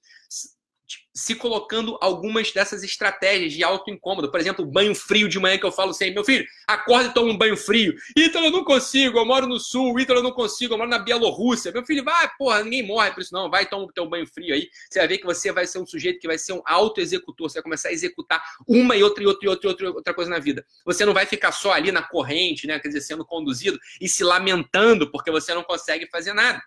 Se 1.13 1.35
colocando 1.35 1.97
algumas 2.01 2.51
dessas 2.51 2.83
estratégias 2.83 3.53
de 3.53 3.63
auto 3.63 3.91
incômodo. 3.91 4.31
Por 4.31 4.39
exemplo, 4.39 4.65
banho 4.65 4.95
frio 4.95 5.29
de 5.29 5.39
manhã 5.39 5.57
que 5.57 5.65
eu 5.65 5.71
falo 5.71 5.93
sempre, 5.93 6.15
meu 6.15 6.23
filho, 6.23 6.45
acorda 6.67 7.09
e 7.09 7.13
toma 7.13 7.31
um 7.31 7.37
banho 7.37 7.55
frio. 7.55 7.93
Ítalo, 8.17 8.47
eu 8.47 8.51
não 8.51 8.63
consigo, 8.63 9.19
eu 9.19 9.25
moro 9.25 9.47
no 9.47 9.59
sul, 9.59 9.99
Ítalo, 9.99 10.19
eu 10.19 10.23
não 10.23 10.31
consigo, 10.31 10.73
eu 10.73 10.77
moro 10.77 10.89
na 10.89 10.97
Bielorrússia. 10.97 11.71
Meu 11.71 11.85
filho, 11.85 12.03
vai, 12.03 12.29
porra, 12.37 12.63
ninguém 12.63 12.85
morre 12.85 13.11
por 13.11 13.21
isso 13.21 13.33
não, 13.33 13.49
vai 13.49 13.67
tomar 13.67 13.83
o 13.83 13.91
teu 13.91 14.09
banho 14.09 14.25
frio 14.25 14.55
aí. 14.55 14.67
Você 14.89 14.99
vai 14.99 15.07
ver 15.07 15.17
que 15.19 15.25
você 15.25 15.51
vai 15.51 15.67
ser 15.67 15.79
um 15.79 15.85
sujeito 15.85 16.19
que 16.19 16.27
vai 16.27 16.37
ser 16.37 16.53
um 16.53 16.61
auto-executor, 16.65 17.49
você 17.49 17.55
vai 17.55 17.63
começar 17.63 17.89
a 17.89 17.93
executar 17.93 18.43
uma 18.67 18.95
e 18.95 19.03
outra 19.03 19.23
e 19.23 19.27
outra 19.27 19.45
e 19.45 19.49
outra, 19.49 19.67
e 19.67 19.69
outra, 19.69 19.91
outra 19.91 20.13
coisa 20.13 20.31
na 20.31 20.39
vida. 20.39 20.65
Você 20.85 21.05
não 21.05 21.13
vai 21.13 21.25
ficar 21.25 21.51
só 21.51 21.71
ali 21.73 21.91
na 21.91 22.01
corrente, 22.01 22.65
né, 22.65 22.79
quer 22.79 22.87
dizer, 22.87 23.01
sendo 23.01 23.25
conduzido 23.25 23.77
e 24.01 24.09
se 24.09 24.23
lamentando 24.23 25.11
porque 25.11 25.29
você 25.29 25.53
não 25.53 25.63
consegue 25.63 26.07
fazer 26.09 26.33
nada. 26.33 26.61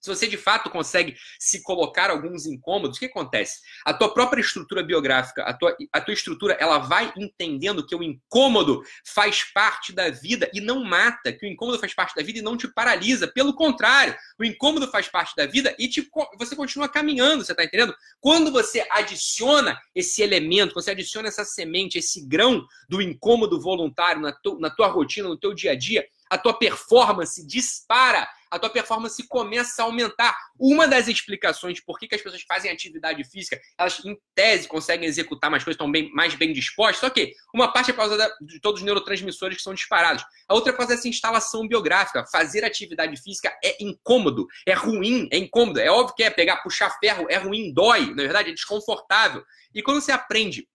Se 0.00 0.08
você 0.08 0.26
de 0.26 0.38
fato 0.38 0.70
consegue 0.70 1.16
se 1.38 1.62
colocar 1.62 2.10
alguns 2.10 2.46
incômodos, 2.46 2.96
o 2.96 3.00
que 3.00 3.06
acontece? 3.06 3.60
A 3.84 3.92
tua 3.92 4.12
própria 4.14 4.40
estrutura 4.40 4.82
biográfica, 4.82 5.42
a 5.42 5.52
tua, 5.52 5.76
a 5.92 6.00
tua 6.00 6.14
estrutura, 6.14 6.56
ela 6.58 6.78
vai 6.78 7.12
entendendo 7.16 7.86
que 7.86 7.94
o 7.94 8.02
incômodo 8.02 8.82
faz 9.04 9.44
parte 9.52 9.92
da 9.92 10.08
vida 10.08 10.50
e 10.54 10.60
não 10.60 10.82
mata, 10.82 11.32
que 11.32 11.46
o 11.46 11.48
incômodo 11.48 11.78
faz 11.78 11.92
parte 11.92 12.14
da 12.16 12.22
vida 12.22 12.38
e 12.38 12.42
não 12.42 12.56
te 12.56 12.66
paralisa. 12.66 13.28
Pelo 13.28 13.54
contrário, 13.54 14.16
o 14.38 14.44
incômodo 14.44 14.88
faz 14.88 15.06
parte 15.08 15.36
da 15.36 15.44
vida 15.44 15.74
e 15.78 15.86
te, 15.86 16.08
você 16.38 16.56
continua 16.56 16.88
caminhando, 16.88 17.44
você 17.44 17.52
está 17.52 17.64
entendendo? 17.64 17.94
Quando 18.20 18.50
você 18.50 18.86
adiciona 18.90 19.78
esse 19.94 20.22
elemento, 20.22 20.74
você 20.74 20.92
adiciona 20.92 21.28
essa 21.28 21.44
semente, 21.44 21.98
esse 21.98 22.26
grão 22.26 22.66
do 22.88 23.02
incômodo 23.02 23.60
voluntário 23.60 24.22
na, 24.22 24.34
na 24.58 24.70
tua 24.70 24.88
rotina, 24.88 25.28
no 25.28 25.36
teu 25.36 25.52
dia 25.52 25.72
a 25.72 25.76
dia, 25.76 26.06
a 26.30 26.38
tua 26.38 26.54
performance 26.54 27.44
dispara, 27.44 28.28
a 28.50 28.58
tua 28.58 28.70
performance 28.70 29.22
começa 29.28 29.82
a 29.82 29.84
aumentar. 29.84 30.36
Uma 30.58 30.88
das 30.88 31.08
explicações 31.08 31.76
de 31.76 31.84
por 31.84 31.98
que, 31.98 32.08
que 32.08 32.14
as 32.14 32.20
pessoas 32.20 32.42
fazem 32.42 32.70
atividade 32.70 33.22
física, 33.24 33.60
elas 33.78 34.04
em 34.04 34.18
tese 34.34 34.66
conseguem 34.66 35.08
executar 35.08 35.50
mais 35.50 35.62
coisas, 35.62 35.76
estão 35.76 35.90
bem, 35.90 36.10
mais 36.12 36.34
bem 36.34 36.52
dispostas, 36.52 36.98
só 36.98 37.10
que 37.10 37.32
uma 37.54 37.72
parte 37.72 37.90
é 37.90 37.94
por 37.94 38.00
causa 38.00 38.36
de 38.40 38.60
todos 38.60 38.80
os 38.80 38.84
neurotransmissores 38.84 39.56
que 39.56 39.62
são 39.62 39.74
disparados. 39.74 40.24
A 40.48 40.54
outra 40.54 40.70
é 40.70 40.72
por 40.72 40.78
causa 40.78 40.94
dessa 40.94 41.08
instalação 41.08 41.66
biográfica. 41.66 42.24
Fazer 42.30 42.64
atividade 42.64 43.16
física 43.22 43.56
é 43.64 43.82
incômodo, 43.82 44.46
é 44.66 44.72
ruim, 44.72 45.28
é 45.30 45.38
incômodo. 45.38 45.80
É 45.80 45.90
óbvio 45.90 46.14
que 46.14 46.22
é 46.22 46.30
pegar, 46.30 46.58
puxar 46.58 46.90
ferro, 46.98 47.26
é 47.30 47.36
ruim, 47.36 47.72
dói, 47.72 48.14
na 48.14 48.22
verdade 48.22 48.50
é 48.50 48.54
desconfortável. 48.54 49.44
E 49.74 49.82
quando 49.82 50.00
você 50.00 50.12
aprende 50.12 50.66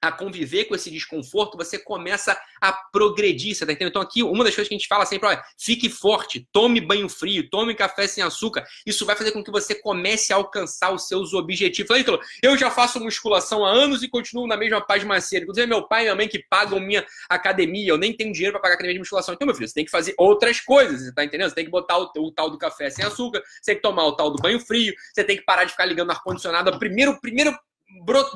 a 0.00 0.12
conviver 0.12 0.64
com 0.64 0.74
esse 0.74 0.90
desconforto, 0.90 1.56
você 1.56 1.78
começa 1.78 2.38
a 2.60 2.72
progredir, 2.72 3.54
você 3.54 3.66
tá 3.66 3.72
entendendo? 3.72 3.90
Então 3.90 4.02
aqui, 4.02 4.22
uma 4.22 4.44
das 4.44 4.54
coisas 4.54 4.68
que 4.68 4.74
a 4.74 4.78
gente 4.78 4.88
fala 4.88 5.04
sempre, 5.04 5.28
olha, 5.28 5.42
fique 5.58 5.88
forte, 5.88 6.46
tome 6.52 6.80
banho 6.80 7.08
frio, 7.08 7.48
tome 7.50 7.74
café 7.74 8.06
sem 8.06 8.22
açúcar, 8.22 8.64
isso 8.86 9.04
vai 9.04 9.16
fazer 9.16 9.32
com 9.32 9.42
que 9.42 9.50
você 9.50 9.74
comece 9.74 10.32
a 10.32 10.36
alcançar 10.36 10.92
os 10.92 11.06
seus 11.06 11.34
objetivos. 11.34 11.88
Falei, 11.88 12.02
então, 12.02 12.18
eu 12.42 12.56
já 12.56 12.70
faço 12.70 13.00
musculação 13.00 13.64
há 13.64 13.70
anos 13.70 14.02
e 14.02 14.08
continuo 14.08 14.46
na 14.46 14.56
mesma 14.56 14.80
paz 14.80 15.02
maceira. 15.04 15.44
Inclusive, 15.44 15.66
meu 15.66 15.86
pai 15.86 16.02
e 16.02 16.04
minha 16.04 16.14
mãe 16.14 16.28
que 16.28 16.44
pagam 16.48 16.80
minha 16.80 17.04
academia, 17.28 17.90
eu 17.90 17.98
nem 17.98 18.12
tenho 18.12 18.32
dinheiro 18.32 18.52
para 18.52 18.62
pagar 18.62 18.74
academia 18.74 18.94
de 18.94 19.00
musculação. 19.00 19.34
Então, 19.34 19.46
meu 19.46 19.54
filho, 19.54 19.68
você 19.68 19.74
tem 19.74 19.84
que 19.84 19.90
fazer 19.90 20.14
outras 20.16 20.60
coisas, 20.60 21.02
você 21.02 21.14
tá 21.14 21.24
entendendo? 21.24 21.48
Você 21.48 21.54
tem 21.54 21.64
que 21.64 21.70
botar 21.70 21.98
o, 21.98 22.10
o 22.18 22.32
tal 22.32 22.50
do 22.50 22.58
café 22.58 22.90
sem 22.90 23.04
açúcar, 23.04 23.42
você 23.60 23.72
tem 23.72 23.76
que 23.76 23.82
tomar 23.82 24.06
o 24.06 24.12
tal 24.12 24.30
do 24.30 24.40
banho 24.40 24.60
frio, 24.60 24.94
você 25.12 25.24
tem 25.24 25.36
que 25.36 25.44
parar 25.44 25.64
de 25.64 25.72
ficar 25.72 25.86
ligando 25.86 26.10
ar-condicionado. 26.10 26.78
Primeiro, 26.78 27.20
primeiro 27.20 27.56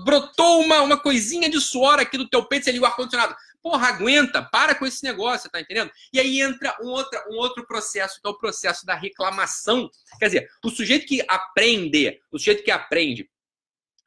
brotou 0.05 0.61
uma, 0.61 0.81
uma 0.81 0.97
coisinha 0.99 1.49
de 1.49 1.61
suor 1.61 1.99
aqui 1.99 2.17
do 2.17 2.29
teu 2.29 2.45
peito, 2.45 2.65
você 2.65 2.73
liga 2.73 2.85
o 2.85 2.87
ar-condicionado. 2.87 3.37
Porra, 3.63 3.89
aguenta, 3.89 4.43
para 4.43 4.75
com 4.75 4.85
esse 4.85 5.05
negócio, 5.05 5.49
tá 5.49 5.61
entendendo? 5.61 5.91
E 6.13 6.19
aí 6.19 6.41
entra 6.41 6.77
um, 6.83 6.89
outra, 6.89 7.25
um 7.31 7.37
outro 7.37 7.65
processo, 7.65 8.21
que 8.21 8.27
é 8.27 8.31
o 8.31 8.39
processo 8.39 8.85
da 8.85 8.95
reclamação. 8.95 9.89
Quer 10.19 10.27
dizer, 10.27 10.51
o 10.65 10.71
sujeito 10.71 11.07
que 11.07 11.25
aprende, 11.29 12.21
o 12.33 12.39
sujeito 12.39 12.65
que 12.65 12.73
aprende 12.73 13.31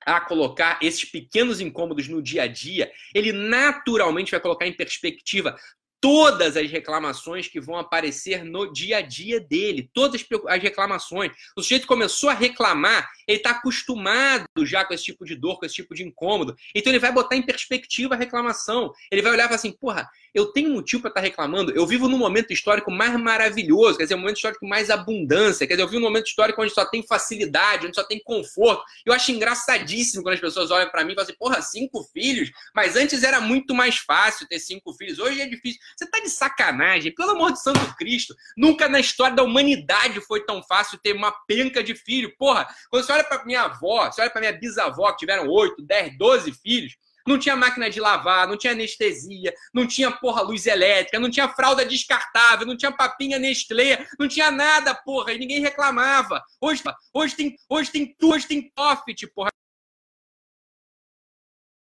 a 0.06 0.20
colocar 0.22 0.78
esses 0.82 1.04
pequenos 1.06 1.60
incômodos 1.60 2.08
no 2.08 2.22
dia 2.22 2.44
a 2.44 2.48
dia, 2.48 2.92
ele 3.14 3.32
naturalmente 3.32 4.32
vai 4.32 4.40
colocar 4.40 4.68
em 4.68 4.74
perspectiva 4.74 5.58
todas 6.00 6.56
as 6.56 6.70
reclamações 6.70 7.48
que 7.48 7.60
vão 7.60 7.78
aparecer 7.78 8.44
no 8.44 8.72
dia 8.72 8.98
a 8.98 9.02
dia 9.02 9.40
dele, 9.40 9.90
todas 9.94 10.24
as 10.48 10.62
reclamações. 10.62 11.32
O 11.56 11.62
sujeito 11.62 11.88
começou 11.88 12.30
a 12.30 12.34
reclamar, 12.34 13.10
ele 13.28 13.38
está 13.38 13.52
acostumado 13.52 14.46
já 14.64 14.86
com 14.86 14.94
esse 14.94 15.04
tipo 15.04 15.26
de 15.26 15.36
dor, 15.36 15.60
com 15.60 15.66
esse 15.66 15.76
tipo 15.76 15.96
de 15.96 16.04
incômodo. 16.04 16.56
Então 16.74 16.92
ele 16.92 17.00
vai 17.00 17.12
botar 17.12 17.36
em 17.36 17.42
perspectiva 17.42 18.16
a 18.16 18.18
reclamação. 18.18 18.94
Ele 19.12 19.22
vai 19.22 19.32
olhar 19.32 19.46
e 19.46 19.48
falar 19.48 19.56
assim: 19.56 19.72
porra, 19.72 20.10
eu 20.34 20.48
tenho 20.48 20.70
motivo 20.70 21.02
para 21.02 21.10
estar 21.10 21.22
tá 21.22 21.26
reclamando. 21.26 21.72
Eu 21.72 21.88
vivo 21.88 22.08
num 22.08 22.18
momento 22.18 22.52
histórico 22.52 22.92
mais 22.92 23.20
maravilhoso, 23.20 23.98
quer 23.98 24.04
dizer, 24.04 24.16
um 24.16 24.20
momento 24.20 24.38
histórico 24.38 24.60
com 24.62 24.68
mais 24.68 24.90
abundância. 24.90 25.66
Quer 25.66 25.74
dizer, 25.74 25.84
eu 25.84 25.88
vivo 25.88 26.02
num 26.02 26.08
momento 26.08 26.28
histórico 26.28 26.62
onde 26.62 26.74
só 26.74 26.86
tem 26.86 27.02
facilidade, 27.02 27.88
onde 27.88 27.96
só 27.96 28.04
tem 28.04 28.22
conforto. 28.24 28.84
Eu 29.06 29.14
acho 29.14 29.32
engraçadíssimo 29.32 30.24
quando 30.24 30.36
as 30.36 30.42
pessoas 30.42 30.72
olham 30.72 30.90
para 30.90 31.04
mim 31.04 31.14
e 31.14 31.16
falam 31.16 31.28
assim: 31.28 31.38
porra, 31.38 31.62
cinco 31.62 32.04
filhos? 32.14 32.52
Mas 32.74 32.96
antes 32.96 33.24
era 33.24 33.42
muito 33.42 33.74
mais 33.74 33.98
fácil 33.98 34.48
ter 34.48 34.60
cinco 34.60 34.94
filhos. 34.94 35.20
Hoje 35.20 35.42
é 35.42 35.48
difícil. 35.48 35.80
Você 35.96 36.10
tá 36.10 36.20
de 36.20 36.30
sacanagem, 36.30 37.14
pelo 37.14 37.32
amor 37.32 37.52
de 37.52 37.62
Santo 37.62 37.96
Cristo. 37.96 38.36
Nunca 38.58 38.88
na 38.88 39.00
história 39.00 39.36
da 39.36 39.44
humanidade 39.44 40.22
foi 40.22 40.46
tão 40.46 40.62
fácil 40.64 40.98
ter 40.98 41.14
uma 41.14 41.32
penca 41.48 41.84
de 41.84 41.96
filho. 41.96 42.36
Porra, 42.38 42.68
quando 42.90 43.06
você 43.06 43.12
olha 43.14 43.24
para 43.24 43.46
minha 43.46 43.64
avó, 43.64 44.12
você 44.12 44.22
olha 44.22 44.30
para 44.30 44.42
minha 44.42 44.54
bisavó, 44.54 45.12
que 45.12 45.20
tiveram 45.20 45.48
8, 45.48 45.82
10, 45.82 46.18
12 46.18 46.52
filhos, 46.54 46.96
não 47.28 47.40
tinha 47.40 47.56
máquina 47.56 47.90
de 47.90 48.00
lavar, 48.00 48.48
não 48.48 48.56
tinha 48.56 48.74
anestesia, 48.74 49.54
não 49.74 49.88
tinha 49.88 50.12
porra 50.12 50.42
luz 50.42 50.68
elétrica, 50.68 51.20
não 51.20 51.30
tinha 51.30 51.50
fralda 51.50 51.84
descartável, 51.86 52.68
não 52.68 52.78
tinha 52.78 52.92
papinha 52.92 53.40
Nestlé, 53.40 54.06
não 54.20 54.28
tinha 54.28 54.52
nada, 54.52 54.94
porra, 54.94 55.34
e 55.34 55.40
ninguém 55.40 55.60
reclamava. 55.60 56.44
Hoje, 56.62 56.84
hoje 57.14 57.36
tem, 57.36 57.56
hoje 57.68 57.92
tem, 57.92 58.16
hoje 58.22 58.48
tem 58.48 58.72
Toffit, 58.76 59.26
porra. 59.28 59.50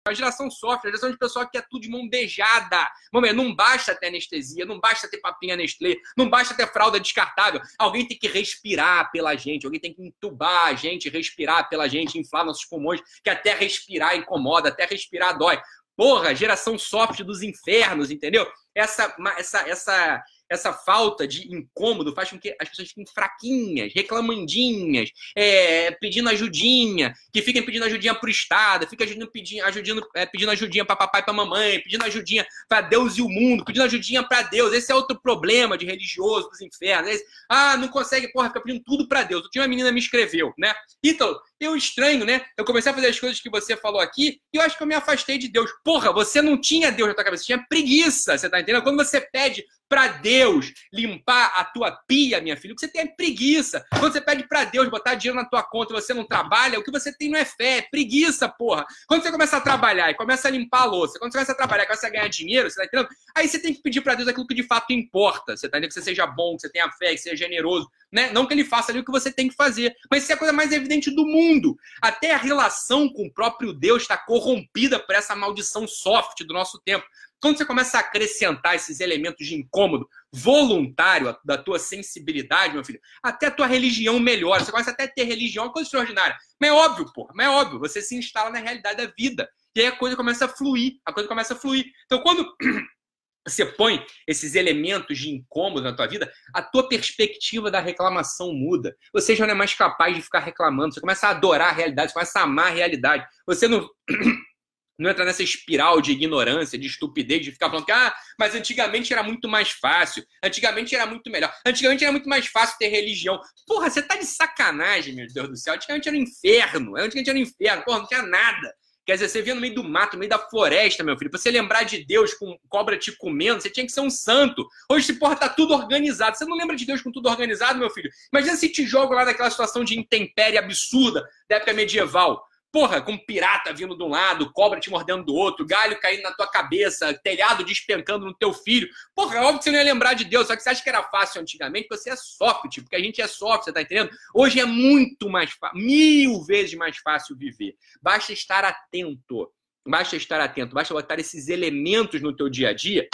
A 0.05 0.13
geração 0.13 0.51
sofre, 0.51 0.89
a 0.89 0.91
geração 0.91 1.11
de 1.11 1.17
pessoal 1.17 1.45
que 1.45 1.53
quer 1.53 1.65
tudo 1.69 1.83
de 1.83 1.89
mão 1.89 2.09
beijada. 2.09 2.91
Mamãe, 3.09 3.31
não 3.31 3.55
basta 3.55 3.95
ter 3.95 4.07
anestesia, 4.07 4.65
não 4.65 4.77
basta 4.77 5.09
ter 5.09 5.19
papinha 5.19 5.55
Nestlé, 5.55 5.95
não 6.17 6.29
basta 6.29 6.53
ter 6.53 6.67
fralda 6.73 6.99
descartável. 6.99 7.61
Alguém 7.79 8.05
tem 8.05 8.19
que 8.19 8.27
respirar 8.27 9.09
pela 9.13 9.33
gente, 9.35 9.65
alguém 9.65 9.79
tem 9.79 9.93
que 9.93 10.05
entubar 10.05 10.65
a 10.65 10.73
gente, 10.73 11.07
respirar 11.07 11.69
pela 11.69 11.87
gente, 11.87 12.19
inflar 12.19 12.45
nossos 12.45 12.65
pulmões, 12.65 12.99
que 13.23 13.29
até 13.29 13.53
respirar 13.53 14.17
incomoda, 14.17 14.67
até 14.67 14.85
respirar 14.85 15.37
dói. 15.37 15.57
Porra, 15.95 16.35
geração 16.35 16.77
soft 16.77 17.23
dos 17.23 17.41
infernos, 17.41 18.11
entendeu? 18.11 18.45
Essa, 18.75 19.15
essa, 19.37 19.69
essa, 19.69 20.23
essa 20.53 20.71
falta 20.71 21.27
de 21.27 21.53
incômodo 21.53 22.13
faz 22.13 22.29
com 22.29 22.39
que 22.39 22.55
as 22.59 22.69
pessoas 22.69 22.89
fiquem 22.89 23.05
fraquinhas, 23.05 23.91
reclamandinhas, 23.93 25.09
é, 25.35 25.91
pedindo 25.91 26.29
ajudinha, 26.29 27.13
que 27.31 27.41
fiquem 27.41 27.63
pedindo 27.63 27.85
ajudinha 27.85 28.13
pro 28.13 28.29
Estado, 28.29 28.87
pedindo, 28.95 29.29
pedindo, 29.29 30.07
é, 30.15 30.25
pedindo 30.25 30.51
ajudinha 30.51 30.85
para 30.85 30.95
papai 30.95 31.21
e 31.21 31.23
para 31.23 31.33
mamãe, 31.33 31.79
pedindo 31.81 32.05
ajudinha 32.05 32.45
para 32.69 32.81
Deus 32.81 33.17
e 33.17 33.21
o 33.21 33.29
mundo, 33.29 33.65
pedindo 33.65 33.83
ajudinha 33.83 34.23
para 34.23 34.43
Deus. 34.43 34.73
Esse 34.73 34.91
é 34.91 34.95
outro 34.95 35.19
problema 35.19 35.77
de 35.77 35.85
religioso 35.85 36.49
dos 36.49 36.61
infernos. 36.61 37.09
Esse, 37.09 37.25
ah, 37.49 37.75
não 37.77 37.87
consegue, 37.87 38.31
porra, 38.31 38.47
fica 38.47 38.61
pedindo 38.61 38.83
tudo 38.83 39.07
para 39.07 39.23
Deus. 39.23 39.47
Tinha 39.51 39.63
uma 39.63 39.67
menina 39.67 39.91
me 39.91 39.99
escreveu, 39.99 40.53
né? 40.57 40.73
Então, 41.03 41.39
eu 41.59 41.75
estranho, 41.75 42.25
né? 42.25 42.45
Eu 42.57 42.65
comecei 42.65 42.91
a 42.91 42.95
fazer 42.95 43.07
as 43.07 43.19
coisas 43.19 43.39
que 43.39 43.49
você 43.49 43.75
falou 43.75 44.01
aqui 44.01 44.39
e 44.53 44.57
eu 44.57 44.61
acho 44.61 44.77
que 44.77 44.83
eu 44.83 44.87
me 44.87 44.95
afastei 44.95 45.37
de 45.37 45.47
Deus. 45.47 45.71
Porra, 45.83 46.11
você 46.11 46.41
não 46.41 46.59
tinha 46.59 46.91
Deus 46.91 47.09
na 47.09 47.15
tua 47.15 47.23
cabeça, 47.23 47.43
você 47.43 47.47
tinha 47.47 47.65
preguiça, 47.67 48.37
você 48.37 48.49
tá 48.49 48.59
entendendo? 48.59 48.83
Quando 48.83 48.97
você 48.97 49.19
pede 49.21 49.65
para 49.93 50.07
Deus 50.07 50.73
limpar 50.91 51.53
a 51.55 51.63
tua 51.63 51.91
pia, 51.91 52.41
minha 52.41 52.57
filha, 52.57 52.73
o 52.73 52.75
que 52.75 52.81
você 52.81 52.87
tem 52.87 53.03
é 53.03 53.05
preguiça. 53.05 53.85
Quando 53.91 54.11
você 54.11 54.19
pede 54.19 54.47
para 54.47 54.63
Deus 54.63 54.89
botar 54.89 55.13
dinheiro 55.13 55.39
na 55.39 55.47
tua 55.47 55.61
conta 55.61 55.93
e 55.93 56.01
você 56.01 56.15
não 56.15 56.25
trabalha, 56.25 56.79
o 56.79 56.83
que 56.83 56.89
você 56.89 57.15
tem 57.15 57.29
não 57.29 57.37
é 57.37 57.45
fé, 57.45 57.77
é 57.77 57.81
preguiça, 57.83 58.49
porra. 58.49 58.87
Quando 59.07 59.21
você 59.21 59.31
começa 59.31 59.57
a 59.57 59.61
trabalhar 59.61 60.09
e 60.09 60.15
começa 60.15 60.47
a 60.47 60.51
limpar 60.51 60.81
a 60.81 60.85
louça, 60.85 61.19
quando 61.19 61.31
você 61.31 61.37
começa 61.37 61.51
a 61.51 61.55
trabalhar 61.55 61.85
começa 61.85 62.07
a 62.07 62.09
ganhar 62.09 62.27
dinheiro, 62.27 62.71
você 62.71 62.77
tá 62.77 62.85
entendendo? 62.85 63.07
Aí 63.35 63.47
você 63.47 63.59
tem 63.59 63.71
que 63.71 63.83
pedir 63.83 64.01
para 64.01 64.15
Deus 64.15 64.27
aquilo 64.27 64.47
que 64.47 64.55
de 64.55 64.63
fato 64.63 64.91
importa. 64.91 65.55
Você 65.55 65.69
tá 65.69 65.77
entendendo? 65.77 65.89
Que 65.89 65.93
você 65.93 66.01
seja 66.01 66.25
bom, 66.25 66.55
que 66.55 66.63
você 66.63 66.69
tenha 66.71 66.91
fé, 66.93 67.11
que 67.11 67.19
seja 67.19 67.35
generoso. 67.35 67.87
Né? 68.11 68.31
Não 68.31 68.47
que 68.47 68.55
ele 68.55 68.65
faça 68.65 68.91
ali 68.91 68.99
o 68.99 69.05
que 69.05 69.11
você 69.11 69.31
tem 69.31 69.47
que 69.47 69.55
fazer, 69.55 69.95
mas 70.09 70.23
isso 70.23 70.31
é 70.31 70.35
a 70.35 70.39
coisa 70.39 70.53
mais 70.53 70.71
evidente 70.71 71.11
do 71.11 71.23
mundo. 71.23 71.77
Até 72.01 72.33
a 72.33 72.37
relação 72.37 73.07
com 73.09 73.27
o 73.27 73.31
próprio 73.31 73.73
Deus 73.73 74.01
está 74.01 74.17
corrompida 74.17 74.97
por 74.97 75.13
essa 75.13 75.35
maldição 75.35 75.87
soft 75.87 76.43
do 76.43 76.53
nosso 76.53 76.81
tempo. 76.83 77.05
Quando 77.43 77.57
você 77.57 77.65
começa 77.65 77.97
a 77.97 77.99
acrescentar 77.99 78.73
esses 78.73 79.01
elementos 79.01 79.45
de 79.45 79.53
incômodo 79.53 80.07
voluntário 80.31 81.37
da 81.43 81.57
tua 81.57 81.77
sensibilidade, 81.77 82.73
meu 82.73 82.85
filho, 82.85 83.01
até 83.21 83.47
a 83.47 83.51
tua 83.51 83.67
religião 83.67 84.17
melhora. 84.17 84.63
Você 84.63 84.71
começa 84.71 84.91
até 84.91 85.03
a 85.03 85.07
ter 85.09 85.25
religião, 85.25 85.65
uma 85.65 85.73
coisa 85.73 85.87
extraordinária. 85.87 86.37
Mas 86.57 86.69
é 86.69 86.73
óbvio, 86.73 87.11
porra, 87.13 87.33
mas 87.35 87.47
é 87.47 87.49
óbvio. 87.49 87.79
Você 87.79 88.01
se 88.01 88.15
instala 88.15 88.49
na 88.49 88.59
realidade 88.59 89.05
da 89.05 89.11
vida. 89.17 89.49
E 89.75 89.81
aí 89.81 89.87
a 89.87 89.91
coisa 89.91 90.15
começa 90.15 90.45
a 90.45 90.47
fluir. 90.47 90.93
A 91.05 91.11
coisa 91.11 91.27
começa 91.27 91.53
a 91.53 91.57
fluir. 91.57 91.85
Então, 92.05 92.21
quando 92.21 92.49
você 93.45 93.65
põe 93.65 94.01
esses 94.25 94.55
elementos 94.55 95.17
de 95.17 95.29
incômodo 95.29 95.81
na 95.81 95.93
tua 95.93 96.07
vida, 96.07 96.31
a 96.53 96.61
tua 96.61 96.87
perspectiva 96.87 97.69
da 97.69 97.81
reclamação 97.81 98.53
muda. 98.53 98.95
Você 99.11 99.35
já 99.35 99.45
não 99.45 99.51
é 99.53 99.57
mais 99.57 99.73
capaz 99.73 100.15
de 100.15 100.21
ficar 100.21 100.39
reclamando. 100.39 100.93
Você 100.93 101.01
começa 101.01 101.27
a 101.27 101.31
adorar 101.31 101.71
a 101.71 101.75
realidade, 101.75 102.07
você 102.07 102.13
começa 102.13 102.39
a 102.39 102.43
amar 102.43 102.67
a 102.67 102.73
realidade. 102.73 103.27
Você 103.45 103.67
não 103.67 103.85
não 104.97 105.09
entra 105.09 105.25
nessa 105.25 105.43
espiral 105.43 106.01
de 106.01 106.11
ignorância, 106.11 106.77
de 106.77 106.87
estupidez, 106.87 107.43
de 107.43 107.51
ficar 107.51 107.69
falando 107.69 107.85
que, 107.85 107.91
ah, 107.91 108.13
mas 108.39 108.55
antigamente 108.55 109.11
era 109.11 109.23
muito 109.23 109.47
mais 109.47 109.71
fácil, 109.71 110.23
antigamente 110.43 110.95
era 110.95 111.05
muito 111.05 111.29
melhor, 111.29 111.53
antigamente 111.65 112.03
era 112.03 112.11
muito 112.11 112.29
mais 112.29 112.47
fácil 112.47 112.77
ter 112.77 112.87
religião. 112.87 113.39
Porra, 113.67 113.89
você 113.89 114.01
tá 114.01 114.15
de 114.15 114.25
sacanagem, 114.25 115.15
meu 115.15 115.27
Deus 115.27 115.49
do 115.49 115.57
céu. 115.57 115.73
Antigamente 115.73 116.07
era 116.07 116.17
um 116.17 116.21
inferno, 116.21 116.95
antigamente 116.95 117.29
era 117.29 117.39
um 117.39 117.41
inferno, 117.41 117.83
porra, 117.83 117.99
não 117.99 118.07
tinha 118.07 118.21
nada. 118.21 118.73
Quer 119.05 119.15
dizer, 119.15 119.27
você 119.27 119.41
via 119.41 119.53
no 119.53 119.59
meio 119.59 119.75
do 119.75 119.83
mato, 119.83 120.13
no 120.13 120.19
meio 120.19 120.29
da 120.29 120.39
floresta, 120.39 121.03
meu 121.03 121.17
filho. 121.17 121.29
Pra 121.29 121.37
você 121.37 121.51
lembrar 121.51 121.83
de 121.83 122.05
Deus 122.05 122.33
com 122.33 122.57
cobra 122.69 122.97
te 122.97 123.11
comendo, 123.11 123.61
você 123.61 123.69
tinha 123.69 123.85
que 123.85 123.91
ser 123.91 123.99
um 123.99 124.09
santo. 124.09 124.65
Hoje, 124.89 125.07
se 125.07 125.19
porra, 125.19 125.35
tá 125.35 125.49
tudo 125.49 125.73
organizado. 125.73 126.37
Você 126.37 126.45
não 126.45 126.55
lembra 126.55 126.73
de 126.73 126.85
Deus 126.85 127.01
com 127.01 127.11
tudo 127.11 127.27
organizado, 127.27 127.77
meu 127.77 127.89
filho? 127.89 128.09
Imagina 128.31 128.55
se 128.55 128.69
te 128.69 128.85
jogo 128.85 129.13
lá 129.13 129.25
naquela 129.25 129.51
situação 129.51 129.83
de 129.83 129.99
intempérie 129.99 130.57
absurda 130.57 131.27
da 131.49 131.57
época 131.57 131.73
medieval. 131.73 132.41
Porra, 132.73 132.99
com 132.99 133.15
pirata 133.15 133.71
vindo 133.71 133.95
de 133.95 134.03
um 134.03 134.07
lado, 134.07 134.51
cobra 134.51 134.79
te 134.79 134.89
mordendo 134.89 135.23
do 135.23 135.35
outro, 135.35 135.63
galho 135.63 135.99
caindo 135.99 136.23
na 136.23 136.31
tua 136.31 136.47
cabeça, 136.47 137.13
telhado 137.13 137.63
despencando 137.63 138.25
no 138.25 138.33
teu 138.33 138.51
filho. 138.51 138.89
Porra, 139.13 139.37
é 139.37 139.41
óbvio 139.41 139.59
que 139.59 139.65
você 139.65 139.71
não 139.71 139.77
ia 139.77 139.85
lembrar 139.85 140.15
de 140.15 140.25
Deus, 140.25 140.47
só 140.47 140.55
que 140.55 140.63
você 140.63 140.69
acha 140.69 140.81
que 140.81 140.89
era 140.89 141.03
fácil 141.03 141.39
antigamente, 141.39 141.87
você 141.87 142.09
é 142.09 142.15
soft, 142.15 142.81
porque 142.81 142.95
a 142.95 142.99
gente 142.99 143.21
é 143.21 143.27
soft, 143.27 143.65
você 143.65 143.71
tá 143.71 143.83
entendendo? 143.83 144.09
Hoje 144.33 144.59
é 144.59 144.65
muito 144.65 145.29
mais 145.29 145.51
fácil, 145.51 145.77
mil 145.77 146.43
vezes 146.45 146.73
mais 146.73 146.97
fácil 146.97 147.37
viver. 147.37 147.75
Basta 148.01 148.33
estar 148.33 148.65
atento. 148.65 149.51
Basta 149.87 150.15
estar 150.15 150.41
atento, 150.41 150.73
basta 150.73 150.95
botar 150.95 151.19
esses 151.19 151.49
elementos 151.49 152.21
no 152.23 152.35
teu 152.35 152.49
dia 152.49 152.69
a 152.69 152.73
dia 152.73 153.07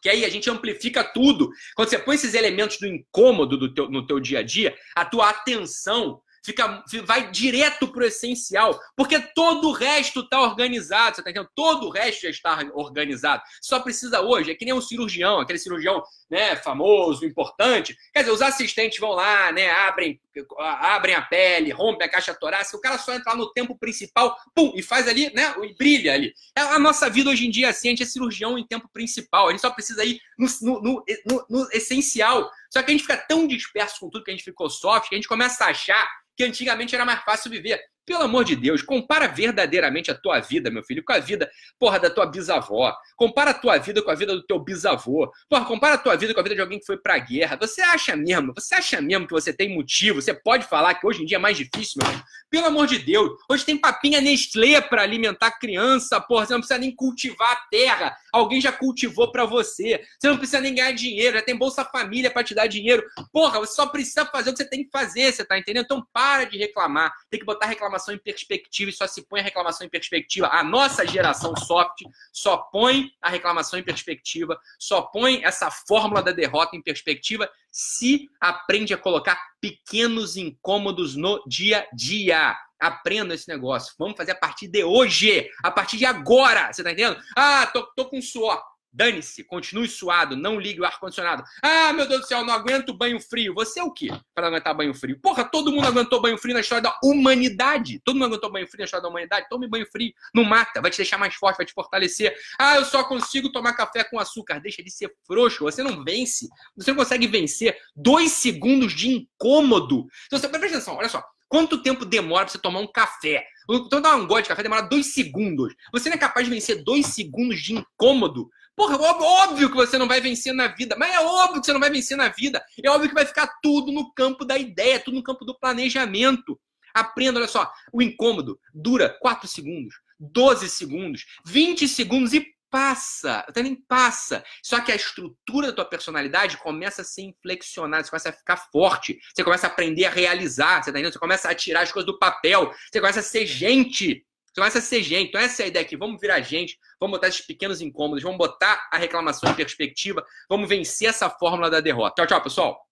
que 0.00 0.08
aí 0.08 0.24
a 0.24 0.28
gente 0.28 0.48
amplifica 0.48 1.02
tudo. 1.02 1.50
Quando 1.74 1.88
você 1.88 1.98
põe 1.98 2.14
esses 2.14 2.34
elementos 2.34 2.78
do 2.78 2.86
incômodo 2.86 3.56
do 3.56 3.74
teu, 3.74 3.90
no 3.90 4.06
teu 4.06 4.20
dia 4.20 4.38
a 4.38 4.42
dia, 4.42 4.76
a 4.94 5.04
tua 5.04 5.28
atenção 5.30 6.20
fica, 6.48 6.82
vai 7.04 7.30
direto 7.30 7.88
pro 7.88 8.04
essencial, 8.04 8.78
porque 8.96 9.20
todo 9.20 9.68
o 9.68 9.72
resto 9.72 10.20
está 10.20 10.40
organizado, 10.40 11.16
você 11.16 11.22
tá 11.22 11.30
entendendo? 11.30 11.50
Todo 11.54 11.86
o 11.86 11.90
resto 11.90 12.22
já 12.22 12.30
está 12.30 12.58
organizado. 12.74 13.42
Só 13.60 13.80
precisa 13.80 14.20
hoje, 14.22 14.50
é 14.50 14.54
que 14.54 14.64
nem 14.64 14.74
um 14.74 14.80
cirurgião, 14.80 15.40
aquele 15.40 15.58
cirurgião 15.58 16.02
né, 16.30 16.56
famoso, 16.56 17.24
importante. 17.24 17.96
Quer 18.12 18.20
dizer, 18.20 18.32
os 18.32 18.42
assistentes 18.42 18.98
vão 18.98 19.10
lá, 19.10 19.52
né, 19.52 19.70
abrem, 19.70 20.18
abrem 20.58 21.14
a 21.14 21.22
pele, 21.22 21.70
rompem 21.70 22.06
a 22.06 22.10
caixa 22.10 22.34
torácica, 22.34 22.76
o 22.76 22.80
cara 22.80 22.98
só 22.98 23.14
entra 23.14 23.32
lá 23.32 23.36
no 23.36 23.52
tempo 23.52 23.78
principal, 23.78 24.36
pum, 24.54 24.72
e 24.74 24.82
faz 24.82 25.08
ali, 25.08 25.32
né, 25.34 25.54
e 25.62 25.74
brilha 25.74 26.14
ali. 26.14 26.32
É, 26.56 26.60
a 26.60 26.78
nossa 26.78 27.08
vida 27.08 27.30
hoje 27.30 27.46
em 27.46 27.50
dia, 27.50 27.68
assim, 27.68 27.88
a 27.88 27.90
gente 27.90 28.02
é 28.02 28.06
cirurgião 28.06 28.58
em 28.58 28.66
tempo 28.66 28.88
principal, 28.92 29.48
a 29.48 29.50
gente 29.50 29.60
só 29.60 29.70
precisa 29.70 30.04
ir 30.04 30.20
no, 30.38 30.48
no, 30.62 31.04
no, 31.26 31.46
no 31.48 31.68
essencial. 31.72 32.50
Só 32.70 32.82
que 32.82 32.90
a 32.90 32.92
gente 32.92 33.02
fica 33.02 33.16
tão 33.16 33.46
disperso 33.46 34.00
com 34.00 34.10
tudo 34.10 34.24
que 34.24 34.30
a 34.30 34.34
gente 34.34 34.44
ficou 34.44 34.68
soft, 34.68 35.08
que 35.08 35.14
a 35.14 35.18
gente 35.18 35.28
começa 35.28 35.64
a 35.64 35.68
achar 35.68 36.06
que 36.36 36.44
antigamente 36.44 36.94
era 36.94 37.04
mais 37.04 37.22
fácil 37.24 37.50
viver. 37.50 37.80
Pelo 38.08 38.22
amor 38.22 38.42
de 38.42 38.56
Deus, 38.56 38.80
compara 38.80 39.28
verdadeiramente 39.28 40.10
a 40.10 40.14
tua 40.14 40.40
vida, 40.40 40.70
meu 40.70 40.82
filho, 40.82 41.04
com 41.04 41.12
a 41.12 41.18
vida, 41.18 41.46
porra, 41.78 42.00
da 42.00 42.08
tua 42.08 42.24
bisavó. 42.24 42.96
Compara 43.14 43.50
a 43.50 43.54
tua 43.54 43.76
vida 43.76 44.00
com 44.00 44.10
a 44.10 44.14
vida 44.14 44.34
do 44.34 44.42
teu 44.46 44.58
bisavô. 44.58 45.30
Porra, 45.46 45.66
compara 45.66 45.96
a 45.96 45.98
tua 45.98 46.16
vida 46.16 46.32
com 46.32 46.40
a 46.40 46.42
vida 46.42 46.54
de 46.54 46.60
alguém 46.62 46.78
que 46.78 46.86
foi 46.86 46.96
pra 46.96 47.18
guerra. 47.18 47.58
Você 47.60 47.82
acha 47.82 48.16
mesmo, 48.16 48.54
você 48.56 48.76
acha 48.76 48.98
mesmo 49.02 49.26
que 49.26 49.32
você 49.34 49.52
tem 49.52 49.76
motivo? 49.76 50.22
Você 50.22 50.32
pode 50.32 50.64
falar 50.64 50.94
que 50.94 51.06
hoje 51.06 51.22
em 51.22 51.26
dia 51.26 51.36
é 51.36 51.38
mais 51.38 51.58
difícil, 51.58 52.00
meu 52.02 52.10
filho? 52.10 52.24
Pelo 52.48 52.64
amor 52.68 52.86
de 52.86 52.98
Deus, 52.98 53.30
hoje 53.46 53.62
tem 53.66 53.76
papinha 53.76 54.22
Nestlé 54.22 54.80
para 54.80 55.02
alimentar 55.02 55.58
criança, 55.58 56.18
porra, 56.18 56.46
você 56.46 56.54
não 56.54 56.60
precisa 56.60 56.80
nem 56.80 56.96
cultivar 56.96 57.52
a 57.52 57.68
terra. 57.70 58.16
Alguém 58.32 58.58
já 58.58 58.72
cultivou 58.72 59.30
para 59.30 59.44
você. 59.44 60.02
Você 60.18 60.28
não 60.30 60.38
precisa 60.38 60.62
nem 60.62 60.74
ganhar 60.74 60.92
dinheiro, 60.92 61.36
já 61.36 61.42
tem 61.42 61.54
Bolsa 61.54 61.84
Família 61.84 62.30
para 62.30 62.42
te 62.42 62.54
dar 62.54 62.68
dinheiro. 62.68 63.04
Porra, 63.30 63.58
você 63.58 63.74
só 63.74 63.84
precisa 63.84 64.24
fazer 64.24 64.48
o 64.48 64.52
que 64.54 64.62
você 64.62 64.68
tem 64.70 64.82
que 64.82 64.90
fazer, 64.90 65.30
você 65.30 65.44
tá 65.44 65.58
entendendo? 65.58 65.84
Então 65.84 66.02
para 66.10 66.44
de 66.44 66.56
reclamar. 66.56 67.12
Tem 67.30 67.38
que 67.38 67.44
botar 67.44 67.66
reclamação 67.66 67.97
reclamação 67.98 68.14
em 68.14 68.18
perspectiva 68.18 68.90
e 68.90 68.92
só 68.92 69.06
se 69.06 69.22
põe 69.26 69.40
a 69.40 69.42
reclamação 69.42 69.86
em 69.86 69.90
perspectiva. 69.90 70.48
A 70.48 70.62
nossa 70.62 71.06
geração 71.06 71.54
soft 71.56 72.02
só 72.32 72.56
põe 72.56 73.10
a 73.20 73.28
reclamação 73.28 73.78
em 73.78 73.82
perspectiva, 73.82 74.58
só 74.78 75.02
põe 75.02 75.44
essa 75.44 75.70
fórmula 75.70 76.22
da 76.22 76.32
derrota 76.32 76.76
em 76.76 76.82
perspectiva 76.82 77.50
se 77.70 78.28
aprende 78.40 78.94
a 78.94 78.98
colocar 78.98 79.38
pequenos 79.60 80.36
incômodos 80.36 81.14
no 81.14 81.42
dia 81.46 81.80
a 81.80 81.94
dia. 81.94 82.56
Aprenda 82.80 83.34
esse 83.34 83.48
negócio. 83.48 83.94
Vamos 83.98 84.16
fazer 84.16 84.32
a 84.32 84.36
partir 84.36 84.68
de 84.68 84.84
hoje, 84.84 85.50
a 85.62 85.70
partir 85.70 85.96
de 85.96 86.06
agora. 86.06 86.72
Você 86.72 86.82
tá 86.82 86.92
entendendo? 86.92 87.20
Ah, 87.36 87.66
tô, 87.66 87.82
tô 87.94 88.08
com 88.08 88.22
suor. 88.22 88.62
Dane-se, 88.92 89.44
continue 89.44 89.86
suado, 89.86 90.34
não 90.34 90.58
ligue 90.58 90.80
o 90.80 90.84
ar-condicionado. 90.84 91.44
Ah, 91.62 91.92
meu 91.92 92.08
Deus 92.08 92.22
do 92.22 92.26
céu, 92.26 92.44
não 92.44 92.54
aguento 92.54 92.92
banho 92.94 93.20
frio. 93.20 93.54
Você 93.54 93.80
é 93.80 93.84
o 93.84 93.92
quê 93.92 94.08
para 94.34 94.46
aguentar 94.46 94.74
banho 94.74 94.94
frio? 94.94 95.18
Porra, 95.20 95.44
todo 95.44 95.70
mundo 95.70 95.86
aguentou 95.86 96.20
banho 96.22 96.38
frio 96.38 96.54
na 96.54 96.60
história 96.60 96.82
da 96.82 96.98
humanidade. 97.04 98.00
Todo 98.04 98.16
mundo 98.16 98.26
aguentou 98.26 98.50
banho 98.50 98.66
frio 98.66 98.78
na 98.78 98.84
história 98.86 99.02
da 99.02 99.08
humanidade. 99.08 99.46
Tome 99.48 99.68
banho 99.68 99.86
frio, 99.86 100.12
não 100.34 100.42
mata, 100.42 100.80
vai 100.80 100.90
te 100.90 100.96
deixar 100.96 101.18
mais 101.18 101.34
forte, 101.34 101.58
vai 101.58 101.66
te 101.66 101.72
fortalecer. 101.72 102.34
Ah, 102.58 102.76
eu 102.76 102.84
só 102.84 103.04
consigo 103.04 103.52
tomar 103.52 103.74
café 103.74 104.04
com 104.04 104.18
açúcar. 104.18 104.58
Deixa 104.58 104.82
de 104.82 104.90
ser 104.90 105.14
frouxo, 105.26 105.64
você 105.64 105.82
não 105.82 106.02
vence. 106.02 106.48
Você 106.76 106.90
não 106.90 106.96
consegue 106.96 107.26
vencer 107.26 107.78
dois 107.94 108.32
segundos 108.32 108.94
de 108.94 109.08
incômodo. 109.08 110.06
Então, 110.26 110.38
você, 110.38 110.48
presta 110.48 110.66
atenção, 110.66 110.96
olha 110.96 111.08
só. 111.08 111.22
Quanto 111.48 111.82
tempo 111.82 112.04
demora 112.04 112.44
pra 112.44 112.52
você 112.52 112.58
tomar 112.58 112.80
um 112.80 112.86
café? 112.86 113.46
Então, 113.70 114.00
dar 114.00 114.16
um 114.16 114.26
gole 114.26 114.42
de 114.42 114.48
café 114.48 114.62
demora 114.62 114.82
dois 114.82 115.14
segundos. 115.14 115.74
Você 115.92 116.08
não 116.08 116.16
é 116.16 116.18
capaz 116.18 116.46
de 116.46 116.52
vencer 116.52 116.82
dois 116.84 117.06
segundos 117.06 117.60
de 117.60 117.74
incômodo 117.74 118.50
Porra, 118.78 118.96
óbvio 118.96 119.68
que 119.68 119.74
você 119.74 119.98
não 119.98 120.06
vai 120.06 120.20
vencer 120.20 120.54
na 120.54 120.68
vida, 120.68 120.94
mas 120.96 121.12
é 121.12 121.18
óbvio 121.18 121.60
que 121.60 121.66
você 121.66 121.72
não 121.72 121.80
vai 121.80 121.90
vencer 121.90 122.16
na 122.16 122.28
vida. 122.28 122.64
É 122.80 122.88
óbvio 122.88 123.08
que 123.08 123.14
vai 123.14 123.26
ficar 123.26 123.48
tudo 123.60 123.90
no 123.90 124.14
campo 124.14 124.44
da 124.44 124.56
ideia, 124.56 125.00
tudo 125.00 125.16
no 125.16 125.22
campo 125.24 125.44
do 125.44 125.58
planejamento. 125.58 126.56
Aprenda, 126.94 127.40
olha 127.40 127.48
só, 127.48 127.68
o 127.92 128.00
incômodo 128.00 128.56
dura 128.72 129.18
4 129.20 129.48
segundos, 129.48 129.96
12 130.20 130.68
segundos, 130.68 131.24
20 131.44 131.88
segundos 131.88 132.32
e 132.32 132.46
passa, 132.70 133.40
até 133.48 133.64
nem 133.64 133.74
passa. 133.74 134.44
Só 134.62 134.80
que 134.80 134.92
a 134.92 134.96
estrutura 134.96 135.68
da 135.68 135.72
tua 135.72 135.84
personalidade 135.84 136.56
começa 136.58 137.02
a 137.02 137.04
ser 137.04 137.22
inflexionada, 137.22 138.04
você 138.04 138.10
começa 138.10 138.28
a 138.28 138.32
ficar 138.32 138.56
forte, 138.70 139.18
você 139.34 139.42
começa 139.42 139.66
a 139.66 139.70
aprender 139.70 140.04
a 140.04 140.10
realizar, 140.10 140.84
você, 140.84 140.92
tá 140.92 141.00
você 141.00 141.18
começa 141.18 141.50
a 141.50 141.54
tirar 141.54 141.80
as 141.80 141.90
coisas 141.90 142.06
do 142.06 142.16
papel, 142.16 142.72
você 142.92 143.00
começa 143.00 143.18
a 143.18 143.24
ser 143.24 143.44
gente. 143.44 144.24
Você 144.58 144.60
começa 144.60 144.78
a 144.78 144.82
ser 144.82 145.02
gente. 145.02 145.28
Então, 145.28 145.40
essa 145.40 145.62
é 145.62 145.64
a 145.66 145.68
ideia 145.68 145.84
aqui. 145.84 145.96
Vamos 145.96 146.20
virar 146.20 146.40
gente, 146.40 146.78
vamos 147.00 147.16
botar 147.16 147.28
esses 147.28 147.46
pequenos 147.46 147.80
incômodos, 147.80 148.24
vamos 148.24 148.38
botar 148.38 148.88
a 148.92 148.98
reclamação 148.98 149.48
em 149.50 149.54
perspectiva, 149.54 150.24
vamos 150.48 150.68
vencer 150.68 151.08
essa 151.08 151.30
fórmula 151.30 151.70
da 151.70 151.80
derrota. 151.80 152.16
Tchau, 152.16 152.26
tchau, 152.26 152.42
pessoal. 152.42 152.87